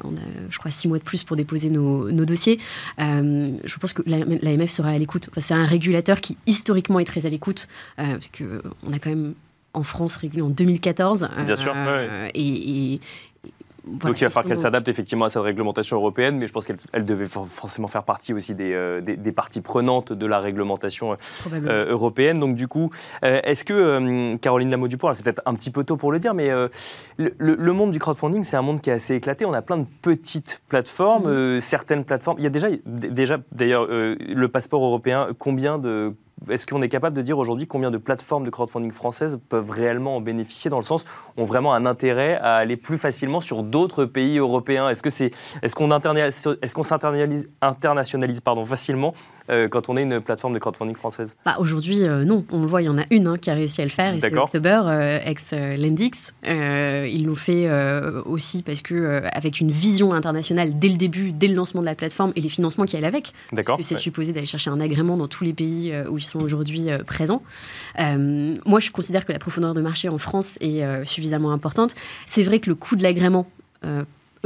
je 0.50 0.58
crois, 0.58 0.70
six 0.70 0.88
mois 0.88 0.98
de 0.98 1.04
plus 1.04 1.24
pour 1.24 1.36
déposer 1.36 1.70
nos, 1.70 2.10
nos 2.10 2.24
dossiers. 2.26 2.58
je 2.98 3.78
pense 3.78 3.94
que 3.94 4.02
l'AMF 4.06 4.70
sera 4.70 4.90
à 4.90 4.98
l'écoute. 4.98 5.30
c'est 5.38 5.54
un 5.54 5.64
régulateur 5.64 6.20
qui, 6.20 6.36
historiquement, 6.46 6.98
est 6.98 7.04
très 7.04 7.24
à 7.24 7.30
l'écoute, 7.30 7.66
parce 7.96 8.28
qu'on 8.28 8.92
a 8.92 8.98
quand 8.98 9.10
même 9.10 9.34
en 9.76 9.82
France 9.82 10.16
régulée 10.16 10.42
en 10.42 10.48
2014. 10.48 11.28
Bien 11.44 11.56
sûr. 11.56 11.74
Euh, 11.76 12.28
et, 12.34 13.00
donc 13.86 14.20
il 14.20 14.24
va 14.24 14.30
falloir 14.30 14.46
qu'elle 14.46 14.56
s'adapte 14.56 14.88
effectivement 14.88 15.26
à 15.26 15.28
cette 15.28 15.42
réglementation 15.42 15.96
européenne, 15.96 16.38
mais 16.38 16.48
je 16.48 16.52
pense 16.52 16.66
qu'elle 16.66 17.04
devait 17.04 17.26
forcément 17.26 17.86
faire 17.86 18.02
partie 18.02 18.34
aussi 18.34 18.52
des, 18.52 18.72
euh, 18.72 19.00
des, 19.00 19.30
parties 19.30 19.60
prenantes 19.60 20.12
de 20.12 20.26
la 20.26 20.40
réglementation 20.40 21.16
euh, 21.52 21.86
européenne. 21.88 22.40
Donc 22.40 22.56
du 22.56 22.66
coup, 22.66 22.90
est-ce 23.22 23.64
que, 23.64 24.34
Caroline 24.38 24.70
Lameau-Dupont, 24.70 25.14
c'est 25.14 25.22
peut-être 25.22 25.42
un 25.46 25.54
petit 25.54 25.70
peu 25.70 25.84
tôt 25.84 25.96
pour 25.96 26.10
le 26.10 26.18
dire, 26.18 26.34
mais 26.34 26.50
le, 27.16 27.72
monde 27.72 27.92
du 27.92 28.00
crowdfunding, 28.00 28.42
c'est 28.42 28.56
un 28.56 28.62
monde 28.62 28.80
qui 28.80 28.90
est 28.90 28.94
assez 28.94 29.14
éclaté. 29.14 29.44
On 29.44 29.52
a 29.52 29.62
plein 29.62 29.78
de 29.78 29.86
petites 30.02 30.62
plateformes, 30.68 31.30
mmh. 31.30 31.60
certaines 31.60 32.04
plateformes. 32.04 32.38
Il 32.40 32.44
y 32.44 32.48
a 32.48 32.50
déjà, 32.50 32.68
déjà 32.86 33.38
d'ailleurs, 33.52 33.86
le 33.86 34.46
passeport 34.48 34.84
européen, 34.84 35.28
combien 35.38 35.78
de 35.78 36.12
est-ce 36.50 36.66
qu'on 36.66 36.82
est 36.82 36.88
capable 36.88 37.16
de 37.16 37.22
dire 37.22 37.38
aujourd'hui 37.38 37.66
combien 37.66 37.90
de 37.90 37.96
plateformes 37.98 38.44
de 38.44 38.50
crowdfunding 38.50 38.92
françaises 38.92 39.38
peuvent 39.48 39.70
réellement 39.70 40.16
en 40.16 40.20
bénéficier 40.20 40.70
dans 40.70 40.76
le 40.76 40.84
sens 40.84 41.04
ont 41.36 41.44
vraiment 41.44 41.74
un 41.74 41.86
intérêt 41.86 42.36
à 42.36 42.56
aller 42.56 42.76
plus 42.76 42.98
facilement 42.98 43.40
sur 43.40 43.62
d'autres 43.62 44.04
pays 44.04 44.38
européens? 44.38 44.88
Est-ce 44.90 45.02
que 45.02 45.10
c'est 45.10 45.30
est-ce 45.62 45.74
qu'on 45.74 45.88
s'internationalise 46.84 48.40
facilement 48.66 49.14
euh, 49.50 49.68
quand 49.68 49.88
on 49.88 49.96
est 49.96 50.02
une 50.02 50.20
plateforme 50.20 50.54
de 50.54 50.58
crowdfunding 50.58 50.96
française? 50.96 51.36
Bah, 51.44 51.56
Aujourd'hui, 51.58 52.02
euh, 52.02 52.24
non. 52.24 52.44
On 52.50 52.60
le 52.60 52.66
voit, 52.66 52.82
il 52.82 52.86
y 52.86 52.88
en 52.88 52.98
a 52.98 53.04
une 53.10 53.26
hein, 53.26 53.38
qui 53.38 53.50
a 53.50 53.54
réussi 53.54 53.80
à 53.80 53.84
le 53.84 53.90
faire, 53.90 54.14
et 54.14 54.20
c'est 54.20 54.36
October, 54.36 54.82
euh, 54.86 55.18
ex-Lendix. 55.24 56.32
ils 56.44 57.24
l'ont 57.26 57.36
fait 57.36 57.68
aussi 58.24 58.62
parce 58.62 58.82
que 58.82 59.22
avec 59.32 59.60
une 59.60 59.70
vision 59.70 60.12
internationale 60.12 60.78
dès 60.78 60.88
le 60.88 60.96
début, 60.96 61.32
dès 61.32 61.48
le 61.48 61.54
lancement 61.54 61.80
de 61.80 61.86
la 61.86 61.94
plateforme 61.94 62.32
et 62.36 62.40
les 62.40 62.48
financements 62.48 62.84
qui 62.84 62.96
allaient 62.96 63.06
avec. 63.06 63.32
D'accord. 63.52 63.76
Parce 63.76 63.88
que 63.88 63.94
c'est 63.94 64.00
supposé 64.00 64.32
d'aller 64.32 64.46
chercher 64.46 64.70
un 64.70 64.80
agrément 64.80 65.16
dans 65.16 65.28
tous 65.28 65.44
les 65.44 65.52
pays 65.52 65.94
où 66.08 66.18
ils 66.18 66.24
sont 66.24 66.40
aujourd'hui 66.40 66.88
présents. 67.06 67.42
moi, 67.98 68.80
je 68.80 68.90
considère 68.90 69.24
que 69.24 69.32
la 69.32 69.38
profondeur 69.38 69.74
de 69.74 69.80
marché 69.80 70.08
en 70.08 70.18
France 70.18 70.58
est 70.60 71.04
suffisamment 71.04 71.52
importante. 71.52 71.94
C'est 72.26 72.42
vrai 72.42 72.58
que 72.58 72.68
le 72.68 72.74
coût 72.74 72.96
de 72.96 73.02
l'agrément 73.02 73.46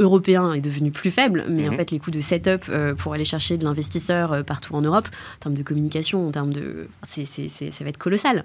européen 0.01 0.53
est 0.53 0.61
devenu 0.61 0.91
plus 0.91 1.11
faible, 1.11 1.45
mais 1.49 1.67
en 1.67 1.71
mhm. 1.71 1.77
fait, 1.77 1.91
les 1.91 1.99
coûts 1.99 2.11
de 2.11 2.19
setup 2.19 2.69
pour 2.97 3.13
aller 3.13 3.25
chercher 3.25 3.57
de 3.57 3.63
l'investisseur 3.63 4.43
partout 4.43 4.75
en 4.75 4.81
Europe, 4.81 5.07
en 5.07 5.39
termes 5.39 5.55
de 5.55 5.63
communication, 5.63 6.27
en 6.27 6.31
termes 6.31 6.53
de. 6.53 6.87
ça 7.03 7.83
va 7.83 7.89
être 7.89 7.97
colossal. 7.97 8.43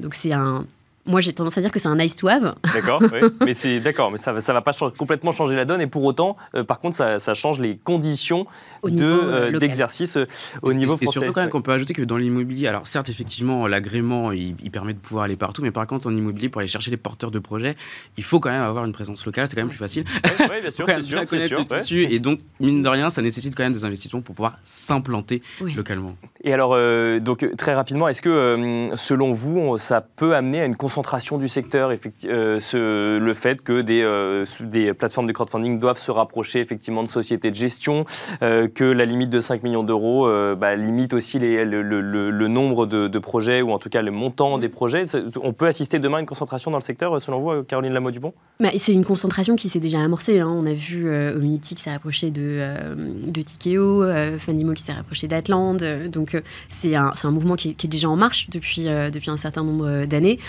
donc, 0.00 0.14
c'est 0.14 0.32
un 0.32 0.66
moi, 1.08 1.22
j'ai 1.22 1.32
tendance 1.32 1.56
à 1.56 1.62
dire 1.62 1.72
que 1.72 1.78
c'est 1.78 1.88
un 1.88 1.96
nice 1.96 2.16
to 2.16 2.28
have. 2.28 2.54
D'accord, 2.74 3.02
oui. 3.12 3.20
mais 3.44 3.54
c'est 3.54 3.80
d'accord, 3.80 4.10
mais 4.10 4.18
ça 4.18 4.32
ne 4.32 4.38
va 4.38 4.60
pas 4.60 4.72
complètement 4.96 5.32
changer 5.32 5.56
la 5.56 5.64
donne. 5.64 5.80
Et 5.80 5.86
pour 5.86 6.04
autant, 6.04 6.36
euh, 6.54 6.64
par 6.64 6.80
contre, 6.80 6.96
ça, 6.96 7.34
change 7.34 7.60
les 7.60 7.78
conditions 7.78 8.46
euh, 8.84 9.58
d'exercice 9.58 10.18
euh, 10.18 10.26
au 10.60 10.74
niveau 10.74 10.96
français. 10.96 11.08
Et 11.08 11.12
surtout, 11.12 11.32
quand 11.32 11.40
même, 11.40 11.48
qu'on 11.48 11.62
peut 11.62 11.72
ajouter 11.72 11.94
que 11.94 12.02
dans 12.02 12.18
l'immobilier, 12.18 12.68
alors 12.68 12.86
certes, 12.86 13.08
effectivement, 13.08 13.66
l'agrément, 13.66 14.32
il, 14.32 14.54
permet 14.70 14.92
de 14.92 14.98
pouvoir 14.98 15.24
aller 15.24 15.36
partout, 15.36 15.62
mais 15.62 15.70
par 15.70 15.86
contre, 15.86 16.08
en 16.08 16.14
immobilier, 16.14 16.50
pour 16.50 16.60
aller 16.60 16.68
chercher 16.68 16.90
les 16.90 16.98
porteurs 16.98 17.30
de 17.30 17.38
projets, 17.38 17.74
il 18.18 18.22
faut 18.22 18.38
quand 18.38 18.50
même 18.50 18.62
avoir 18.62 18.84
une 18.84 18.92
présence 18.92 19.24
locale. 19.24 19.46
C'est 19.46 19.56
quand 19.56 19.62
même 19.62 19.70
plus 19.70 19.78
facile. 19.78 20.04
Oui, 20.40 20.60
bien 20.60 20.70
sûr, 20.70 20.86
c'est 20.86 21.48
sûr. 21.48 21.64
sûr 21.84 22.08
Et 22.10 22.18
donc, 22.18 22.40
mine 22.60 22.82
de 22.82 22.88
rien, 22.88 23.08
ça 23.08 23.22
nécessite 23.22 23.56
quand 23.56 23.62
même 23.62 23.72
des 23.72 23.86
investissements 23.86 24.20
pour 24.20 24.34
pouvoir 24.34 24.56
s'implanter 24.62 25.42
localement. 25.74 26.16
Et 26.44 26.52
alors, 26.52 26.76
donc 27.20 27.46
très 27.56 27.74
rapidement, 27.74 28.08
est-ce 28.08 28.20
que 28.20 28.88
selon 28.94 29.32
vous, 29.32 29.78
ça 29.78 30.02
peut 30.02 30.36
amener 30.36 30.60
à 30.60 30.66
une 30.66 30.76
consommation 30.76 30.97
concentration 30.98 31.38
du 31.38 31.46
secteur, 31.46 31.92
euh, 32.24 32.58
ce, 32.58 33.18
le 33.18 33.34
fait 33.34 33.62
que 33.62 33.82
des, 33.82 34.02
euh, 34.02 34.44
des, 34.60 34.92
plateformes 34.94 35.28
de 35.28 35.32
crowdfunding 35.32 35.78
doivent 35.78 36.00
se 36.00 36.10
rapprocher 36.10 36.58
effectivement 36.58 37.04
de 37.04 37.08
sociétés 37.08 37.50
de 37.52 37.54
gestion, 37.54 38.04
euh, 38.42 38.66
que 38.66 38.82
la 38.82 39.04
limite 39.04 39.30
de 39.30 39.40
5 39.40 39.62
millions 39.62 39.84
d'euros 39.84 40.28
bah, 40.56 40.74
limite 40.74 41.12
aussi 41.12 41.38
les, 41.38 41.64
le, 41.64 41.82
le, 41.82 42.48
nombre 42.48 42.86
de, 42.86 43.18
projets 43.18 43.62
ou 43.62 43.70
en 43.70 43.78
tout 43.78 43.90
cas 43.90 44.02
le 44.02 44.10
montant 44.10 44.58
des 44.58 44.68
projets. 44.68 45.04
On 45.40 45.52
peut 45.52 45.66
assister 45.66 46.00
demain 46.00 46.18
à 46.18 46.20
une 46.20 46.26
concentration 46.26 46.72
dans 46.72 46.78
le 46.78 46.82
secteur, 46.82 47.20
selon 47.22 47.40
vous, 47.40 47.62
Caroline 47.62 47.92
Lamotte-Dupont? 47.92 48.32
Bah, 48.58 48.70
C'est 48.76 48.92
une 48.92 49.04
concentration 49.04 49.54
qui 49.54 49.68
s'est 49.68 49.80
déjà 49.80 50.00
amorcée. 50.00 50.40
Hein. 50.40 50.48
On 50.48 50.66
a 50.66 50.72
vu 50.74 51.08
Omnity 51.08 51.76
qui 51.76 51.82
s'est 51.82 51.92
rapproché 51.92 52.30
de, 52.30 52.60
de 52.96 53.42
Tikeo, 53.42 54.04
Fundimo 54.38 54.74
qui 54.74 54.82
s'est 54.82 54.92
rapproché 54.92 55.28
d'Atland. 55.28 55.84
donc 56.10 56.40
c'est 56.68 56.96
un, 56.96 57.12
un, 57.22 57.30
mouvement 57.30 57.54
qui, 57.54 57.76
qui, 57.76 57.86
est 57.86 57.90
déjà 57.90 58.08
en 58.08 58.16
marche 58.16 58.50
depuis, 58.50 58.84
depuis 59.12 59.30
un 59.30 59.36
certain 59.36 59.62
nombre 59.62 60.04
d'années 60.06 60.40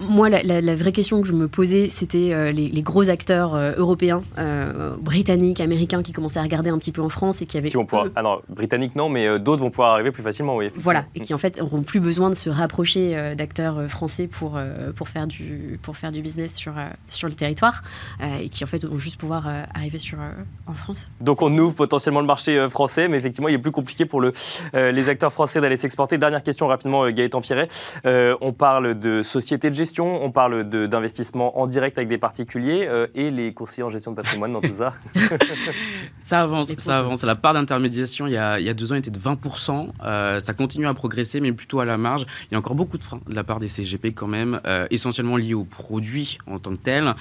moi, 0.00 0.30
la, 0.30 0.76
vraie 0.76 0.92
question 0.92 1.20
que 1.20 1.28
je 1.28 1.32
me 1.34 1.46
posais, 1.46 1.88
c'était 1.88 2.32
euh, 2.32 2.52
les, 2.52 2.82
gros 2.82 3.10
acteurs 3.10 3.54
euh, 3.54 3.72
européens, 3.76 4.22
euh, 4.38 4.96
britanniques, 4.96 5.60
américains, 5.60 6.02
qui 6.02 6.12
commençaient 6.12 6.38
à 6.38 6.42
regarder 6.42 6.70
un 6.70 6.78
petit 6.78 6.92
peu 6.92 7.02
en 7.02 7.10
France 7.10 7.42
et 7.42 7.46
qui 7.46 7.58
avaient. 7.58 7.68
Qui 7.68 7.76
vont 7.76 7.84
pouvoir. 7.84 8.06
Ah 8.16 8.22
non, 8.22 8.40
britanniques 8.48 8.96
non, 8.96 9.08
mais 9.08 9.38
d'autres 9.38 9.62
vont 9.62 9.70
pouvoir 9.70 9.92
arriver 9.92 10.10
plus 10.10 10.22
facilement, 10.22 10.56
oui. 10.56 10.70
Voilà, 10.74 11.04
et 11.14 11.20
qui 11.20 11.34
en 11.34 11.38
fait 11.38 11.58
n'auront 11.58 11.82
plus 11.82 12.00
besoin 12.00 12.30
de 12.30 12.34
se 12.34 12.48
rapprocher 12.48 13.34
d'acteurs 13.36 13.88
français 13.88 14.26
pour, 14.26 14.58
pour, 14.96 15.08
faire 15.08 15.26
du, 15.26 15.78
pour 15.82 15.96
faire 15.96 16.12
du 16.12 16.22
business 16.22 16.54
sur, 16.54 16.72
sur 17.08 17.28
le 17.28 17.34
territoire 17.34 17.82
et 18.40 18.48
qui 18.48 18.64
en 18.64 18.66
fait 18.66 18.84
vont 18.84 18.98
juste 18.98 19.18
pouvoir 19.18 19.46
arriver 19.74 19.98
sur, 19.98 20.18
en 20.66 20.74
France. 20.74 21.10
Donc 21.20 21.42
on 21.42 21.56
ouvre 21.58 21.74
potentiellement 21.74 22.20
le 22.20 22.26
marché 22.26 22.68
français, 22.68 23.08
mais 23.08 23.16
effectivement, 23.16 23.48
il 23.48 23.54
est 23.54 23.58
plus 23.58 23.72
compliqué 23.72 24.06
pour 24.06 24.20
le, 24.20 24.32
les 24.72 25.08
acteurs 25.08 25.32
français 25.32 25.60
d'aller 25.60 25.76
s'exporter. 25.76 26.18
Dernière 26.18 26.42
question 26.42 26.66
rapidement, 26.66 27.08
Gaëtan 27.10 27.40
Pierret. 27.40 27.68
on 28.04 28.52
parle 28.52 28.98
de 28.98 29.22
société 29.22 29.70
de 29.70 29.74
gestion 29.74 29.89
on 29.98 30.30
parle 30.30 30.68
d'investissement 30.68 31.58
en 31.58 31.66
direct 31.66 31.98
avec 31.98 32.08
des 32.08 32.18
particuliers 32.18 32.86
euh, 32.86 33.06
et 33.14 33.30
les 33.30 33.52
conseillers 33.52 33.82
en 33.82 33.88
gestion 33.88 34.12
de 34.12 34.16
patrimoine 34.16 34.52
dans 34.52 34.60
tout 34.60 34.74
ça. 34.76 34.94
ça 36.20 36.42
avance, 36.42 36.72
ça 36.78 36.98
avance. 36.98 37.22
La 37.24 37.34
part 37.34 37.54
d'intermédiation, 37.54 38.26
il, 38.26 38.32
y 38.32 38.36
a 38.36 38.74
deux 38.74 38.92
ans, 38.92 38.96
était 38.96 39.10
de 39.10 39.18
20%. 39.18 39.88
Euh, 40.04 40.40
ça 40.40 40.54
continue 40.54 40.86
à 40.86 40.94
progresser, 40.94 41.40
mais 41.40 41.52
plutôt 41.52 41.80
à 41.80 41.84
la 41.84 41.98
marge. 41.98 42.26
Il 42.50 42.52
y 42.52 42.54
a 42.54 42.58
encore 42.58 42.74
beaucoup 42.74 42.98
de 42.98 43.04
freins 43.04 43.20
de 43.26 43.34
la 43.34 43.44
part 43.44 43.58
des 43.58 43.68
CGP 43.68 44.12
quand 44.12 44.26
même, 44.26 44.60
euh, 44.66 44.86
essentiellement 44.90 45.36
liés 45.36 45.54
au 45.54 45.64
produit 45.64 46.38
en 46.46 46.58
tant 46.58 46.70
que 46.72 46.82
tel. 46.82 47.14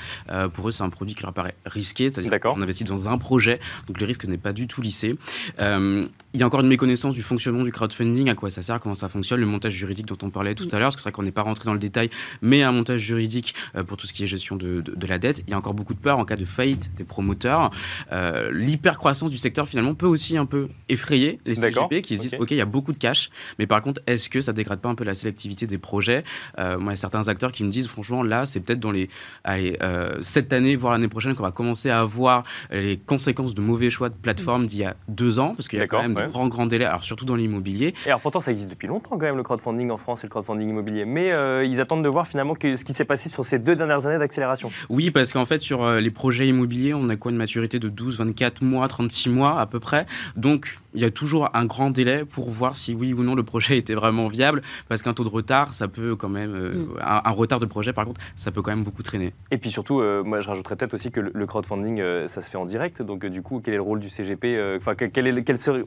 pour 0.53 0.67
eux, 0.67 0.71
c'est 0.71 0.83
un 0.83 0.89
produit 0.89 1.15
qui 1.15 1.23
leur 1.23 1.33
paraît 1.33 1.55
risqué, 1.65 2.09
c'est-à-dire 2.09 2.39
qu'on 2.39 2.61
investit 2.61 2.83
dans 2.83 3.09
un 3.09 3.17
projet, 3.17 3.59
donc 3.87 3.99
le 3.99 4.05
risque 4.05 4.25
n'est 4.25 4.37
pas 4.37 4.53
du 4.53 4.67
tout 4.67 4.81
lissé. 4.81 5.15
il 5.59 6.09
y 6.39 6.43
a 6.43 6.45
encore 6.45 6.61
une 6.61 6.67
méconnaissance 6.67 7.15
du 7.15 7.23
fonctionnement 7.23 7.63
du 7.63 7.71
crowdfunding, 7.71 8.29
à 8.29 8.35
quoi 8.35 8.49
ça 8.49 8.61
sert, 8.61 8.79
comment 8.79 8.95
ça 8.95 9.09
fonctionne, 9.09 9.39
le 9.39 9.45
montage 9.45 9.73
juridique 9.73 10.05
dont 10.05 10.17
on 10.21 10.29
parlait 10.29 10.55
tout 10.55 10.67
à 10.71 10.79
l'heure, 10.79 10.89
parce 10.89 10.97
que 10.97 11.01
c'est 11.01 11.09
vrai 11.09 11.13
qu'on 11.13 11.23
n'est 11.23 11.31
pas 11.31 11.43
rentré 11.43 11.65
dans 11.65 11.73
le 11.73 11.79
détail, 11.79 12.09
mais 12.41 12.48
un 12.57 12.71
montage 12.71 13.01
juridique 13.01 13.53
euh, 13.75 13.83
pour 13.83 13.97
tout 13.97 14.07
ce 14.07 14.13
qui 14.13 14.23
est 14.23 14.27
gestion 14.27 14.55
de, 14.55 14.83
la 15.07 15.17
dette. 15.17 15.43
Il 15.47 15.51
y 15.51 15.53
a 15.53 15.57
encore 15.57 15.73
beaucoup 15.73 15.93
de 15.93 15.99
peur 15.99 16.19
en 16.19 16.25
cas 16.25 16.35
de 16.35 16.45
faillite 16.45 16.91
des 16.95 17.03
promoteurs. 17.03 17.71
Euh, 18.11 18.51
l'hypercroissance 18.51 19.29
du 19.29 19.37
secteur, 19.37 19.67
finalement, 19.67 19.95
peut 19.95 20.05
aussi 20.05 20.37
un 20.37 20.45
peu 20.45 20.69
effrayer 20.87 21.39
les 21.45 21.55
CGP 21.55 22.01
qui 22.01 22.15
se 22.15 22.21
disent 22.21 22.35
OK, 22.39 22.51
il 22.51 22.57
y 22.57 22.61
a 22.61 22.65
beaucoup 22.65 22.91
de 22.91 22.97
cash, 22.97 23.29
mais 23.57 23.67
par 23.67 23.81
contre, 23.81 24.01
est-ce 24.07 24.29
que 24.29 24.41
ça 24.41 24.53
dégrade 24.53 24.79
pas 24.79 24.89
un 24.89 24.95
peu 24.95 25.03
la 25.03 25.15
sélectivité 25.15 25.67
des 25.67 25.77
projets? 25.77 26.23
Euh, 26.59 26.77
Moi, 26.77 26.91
il 26.91 26.95
y 26.95 26.99
a 26.99 27.01
certains 27.01 27.27
acteurs 27.27 27.51
qui 27.51 27.63
me 27.63 27.69
disent 27.69 27.87
franchement, 27.87 28.23
là, 28.23 28.45
c'est 28.45 28.59
peut-être 28.59 28.79
dans 28.79 28.91
les 28.91 29.09
allez, 29.43 29.77
cette 30.21 30.53
année, 30.53 30.75
voire 30.75 30.93
l'année 30.93 31.07
prochaine, 31.07 31.35
qu'on 31.35 31.43
va 31.43 31.51
commencer 31.51 31.89
à 31.89 32.01
avoir 32.01 32.43
les 32.71 32.97
conséquences 32.97 33.55
de 33.55 33.61
mauvais 33.61 33.89
choix 33.89 34.09
de 34.09 34.15
plateforme 34.15 34.65
d'il 34.65 34.79
y 34.79 34.83
a 34.83 34.95
deux 35.07 35.39
ans, 35.39 35.55
parce 35.55 35.67
qu'il 35.67 35.79
y 35.79 35.81
a 35.81 35.87
quand 35.87 36.01
même 36.01 36.13
de 36.13 36.25
grands, 36.27 36.47
grands 36.47 36.65
délais, 36.65 36.85
alors 36.85 37.03
surtout 37.03 37.25
dans 37.25 37.35
l'immobilier. 37.35 37.93
Et 38.05 38.09
alors 38.09 38.21
pourtant, 38.21 38.39
ça 38.39 38.51
existe 38.51 38.69
depuis 38.69 38.87
longtemps 38.87 39.11
quand 39.11 39.25
même, 39.25 39.37
le 39.37 39.43
crowdfunding 39.43 39.89
en 39.89 39.97
France 39.97 40.23
et 40.23 40.27
le 40.27 40.31
crowdfunding 40.31 40.69
immobilier, 40.69 41.05
mais 41.05 41.29
ils 41.65 41.81
attendent 41.81 42.03
de 42.03 42.09
voir 42.09 42.27
finalement 42.27 42.38
ce 42.75 42.83
qui 42.83 42.93
s'est 42.93 43.05
passé 43.05 43.29
sur 43.29 43.45
ces 43.45 43.59
deux 43.59 43.75
dernières 43.75 44.05
années 44.05 44.19
d'accélération. 44.19 44.71
Oui, 44.89 45.11
parce 45.11 45.31
qu'en 45.31 45.45
fait, 45.45 45.61
sur 45.61 45.83
euh, 45.83 45.99
les 45.99 46.11
projets 46.11 46.47
immobiliers, 46.47 46.93
on 46.93 47.09
a 47.09 47.15
quoi 47.15 47.31
une 47.31 47.37
maturité 47.37 47.79
de 47.79 47.89
12, 47.89 48.17
24 48.19 48.63
mois, 48.63 48.87
36 48.87 49.29
mois 49.29 49.59
à 49.59 49.65
peu 49.65 49.79
près. 49.79 50.05
Donc, 50.35 50.77
il 50.93 51.01
y 51.01 51.05
a 51.05 51.11
toujours 51.11 51.49
un 51.53 51.65
grand 51.65 51.91
délai 51.91 52.25
pour 52.25 52.49
voir 52.49 52.75
si 52.75 52.95
oui 52.95 53.13
ou 53.13 53.23
non 53.23 53.35
le 53.35 53.43
projet 53.43 53.77
était 53.77 53.93
vraiment 53.93 54.27
viable, 54.27 54.61
parce 54.87 55.03
qu'un 55.03 55.13
taux 55.13 55.23
de 55.23 55.29
retard, 55.29 55.73
ça 55.73 55.87
peut 55.87 56.15
quand 56.15 56.29
même, 56.29 56.53
euh, 56.55 56.73
mm. 56.73 56.99
un, 57.01 57.31
retard 57.31 57.59
de 57.59 57.65
projet 57.65 57.93
par 57.93 58.05
contre, 58.05 58.21
ça 58.35 58.51
peut 58.51 58.61
quand 58.61 58.71
même 58.71 58.83
beaucoup 58.83 59.03
traîner. 59.03 59.33
Et 59.51 59.57
puis 59.57 59.71
surtout, 59.71 60.01
euh, 60.01 60.23
moi 60.23 60.41
je 60.41 60.47
rajouterais 60.47 60.75
peut-être 60.75 60.95
aussi 60.95 61.11
que 61.11 61.19
le, 61.19 61.45
crowdfunding, 61.45 62.27
ça 62.27 62.41
se 62.41 62.49
fait 62.49 62.57
en 62.57 62.65
direct, 62.65 63.01
donc 63.01 63.25
du 63.25 63.41
coup, 63.41 63.61
quel 63.63 63.73
est 63.73 63.77
le 63.77 63.83
rôle 63.83 63.99
du 63.99 64.09
CGP 64.09 64.77
Enfin, 64.77 64.95
quelle, 64.95 65.11
quelle, 65.43 65.57
serait, 65.57 65.83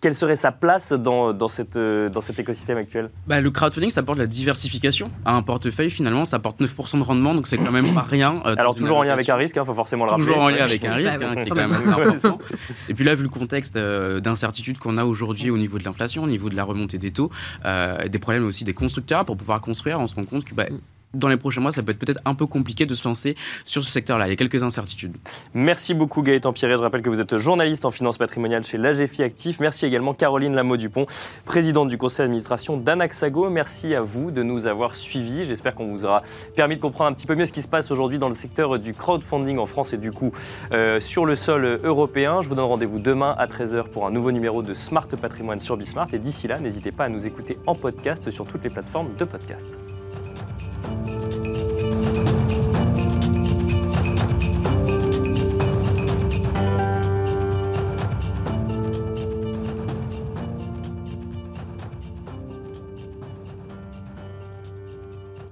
quelle 0.00 0.14
serait 0.14 0.36
sa 0.36 0.52
place 0.52 0.92
dans, 0.92 1.32
dans, 1.32 1.48
cette, 1.48 1.76
dans 1.76 2.20
cet 2.20 2.38
écosystème 2.38 2.78
actuel? 2.78 3.10
Bah, 3.26 3.40
Le 3.40 3.50
crowdfunding, 3.50 3.90
ça 3.90 4.00
apporte 4.00 4.18
la 4.18 4.26
diversification 4.26 5.10
à 5.24 5.34
un 5.34 5.42
portefeuille 5.42 5.90
finalement 5.96 6.24
ça 6.24 6.36
apporte 6.36 6.60
9% 6.60 6.98
de 6.98 7.02
rendement, 7.02 7.34
donc 7.34 7.46
c'est 7.46 7.56
quand 7.56 7.72
même 7.72 7.92
pas 7.94 8.02
rien. 8.02 8.42
Euh, 8.46 8.54
Alors 8.58 8.76
toujours 8.76 8.98
en 8.98 9.02
lien 9.02 9.14
avec 9.14 9.28
un 9.28 9.36
risque, 9.36 9.56
il 9.56 9.60
hein, 9.60 9.64
faut 9.64 9.74
forcément 9.74 10.04
le 10.04 10.10
rappeler. 10.10 10.26
Toujours 10.26 10.42
en 10.42 10.48
lien 10.50 10.64
avec 10.64 10.84
un 10.84 10.94
risque, 10.94 11.22
hein, 11.22 11.34
qui 11.34 11.40
est 11.40 11.46
quand 11.48 11.54
même 11.56 11.72
assez 11.72 11.88
important. 11.88 12.38
Et 12.88 12.94
puis 12.94 13.04
là, 13.04 13.14
vu 13.14 13.22
le 13.22 13.28
contexte 13.28 13.76
euh, 13.76 14.20
d'incertitude 14.20 14.78
qu'on 14.78 14.98
a 14.98 15.04
aujourd'hui 15.04 15.50
au 15.50 15.58
niveau 15.58 15.78
de 15.78 15.84
l'inflation, 15.84 16.22
au 16.22 16.28
niveau 16.28 16.48
de 16.48 16.56
la 16.56 16.64
remontée 16.64 16.98
des 16.98 17.10
taux, 17.10 17.30
euh, 17.64 18.08
des 18.08 18.18
problèmes 18.18 18.44
aussi 18.46 18.64
des 18.64 18.74
constructeurs 18.74 19.24
pour 19.24 19.36
pouvoir 19.36 19.60
construire, 19.60 19.98
on 20.00 20.06
se 20.06 20.14
rend 20.14 20.24
compte 20.24 20.44
que 20.44 20.54
bah, 20.54 20.66
dans 21.14 21.28
les 21.28 21.36
prochains 21.36 21.60
mois, 21.60 21.72
ça 21.72 21.82
peut 21.82 21.92
être 21.92 21.98
peut-être 21.98 22.20
un 22.24 22.34
peu 22.34 22.46
compliqué 22.46 22.86
de 22.86 22.94
se 22.94 23.06
lancer 23.06 23.36
sur 23.64 23.82
ce 23.82 23.90
secteur-là. 23.90 24.26
Il 24.26 24.30
y 24.30 24.32
a 24.32 24.36
quelques 24.36 24.62
incertitudes. 24.62 25.16
Merci 25.54 25.94
beaucoup 25.94 26.22
Gaëtan 26.22 26.52
Pierret. 26.52 26.76
Je 26.76 26.82
rappelle 26.82 27.02
que 27.02 27.10
vous 27.10 27.20
êtes 27.20 27.36
journaliste 27.36 27.84
en 27.84 27.90
finance 27.90 28.18
patrimoniale 28.18 28.64
chez 28.64 28.78
l'AGFI 28.78 29.22
Actif. 29.22 29.60
Merci 29.60 29.86
également 29.86 30.14
Caroline 30.14 30.54
Lameau-Dupont, 30.54 31.06
présidente 31.44 31.88
du 31.88 31.98
conseil 31.98 32.24
d'administration 32.24 32.76
d'Anaxago. 32.76 33.50
Merci 33.50 33.94
à 33.94 34.02
vous 34.02 34.30
de 34.30 34.42
nous 34.42 34.66
avoir 34.66 34.96
suivis. 34.96 35.44
J'espère 35.44 35.74
qu'on 35.74 35.86
vous 35.86 36.04
aura 36.04 36.22
permis 36.54 36.76
de 36.76 36.80
comprendre 36.80 37.10
un 37.10 37.14
petit 37.14 37.26
peu 37.26 37.34
mieux 37.34 37.46
ce 37.46 37.52
qui 37.52 37.62
se 37.62 37.68
passe 37.68 37.90
aujourd'hui 37.90 38.18
dans 38.18 38.28
le 38.28 38.34
secteur 38.34 38.78
du 38.78 38.94
crowdfunding 38.94 39.58
en 39.58 39.66
France 39.66 39.92
et 39.92 39.98
du 39.98 40.12
coup 40.12 40.32
euh, 40.72 41.00
sur 41.00 41.24
le 41.24 41.36
sol 41.36 41.80
européen. 41.82 42.42
Je 42.42 42.48
vous 42.48 42.54
donne 42.54 42.66
rendez-vous 42.66 42.98
demain 42.98 43.34
à 43.38 43.46
13h 43.46 43.88
pour 43.88 44.06
un 44.06 44.10
nouveau 44.10 44.32
numéro 44.32 44.62
de 44.62 44.74
Smart 44.74 45.08
Patrimoine 45.08 45.60
sur 45.60 45.76
Bismart. 45.76 46.08
Et 46.12 46.18
d'ici 46.18 46.48
là, 46.48 46.58
n'hésitez 46.58 46.92
pas 46.92 47.04
à 47.04 47.08
nous 47.08 47.26
écouter 47.26 47.58
en 47.66 47.74
podcast 47.74 48.30
sur 48.30 48.46
toutes 48.46 48.64
les 48.64 48.70
plateformes 48.70 49.14
de 49.16 49.24
podcast. 49.24 49.95
Thank 50.82 51.08
you. 51.08 51.35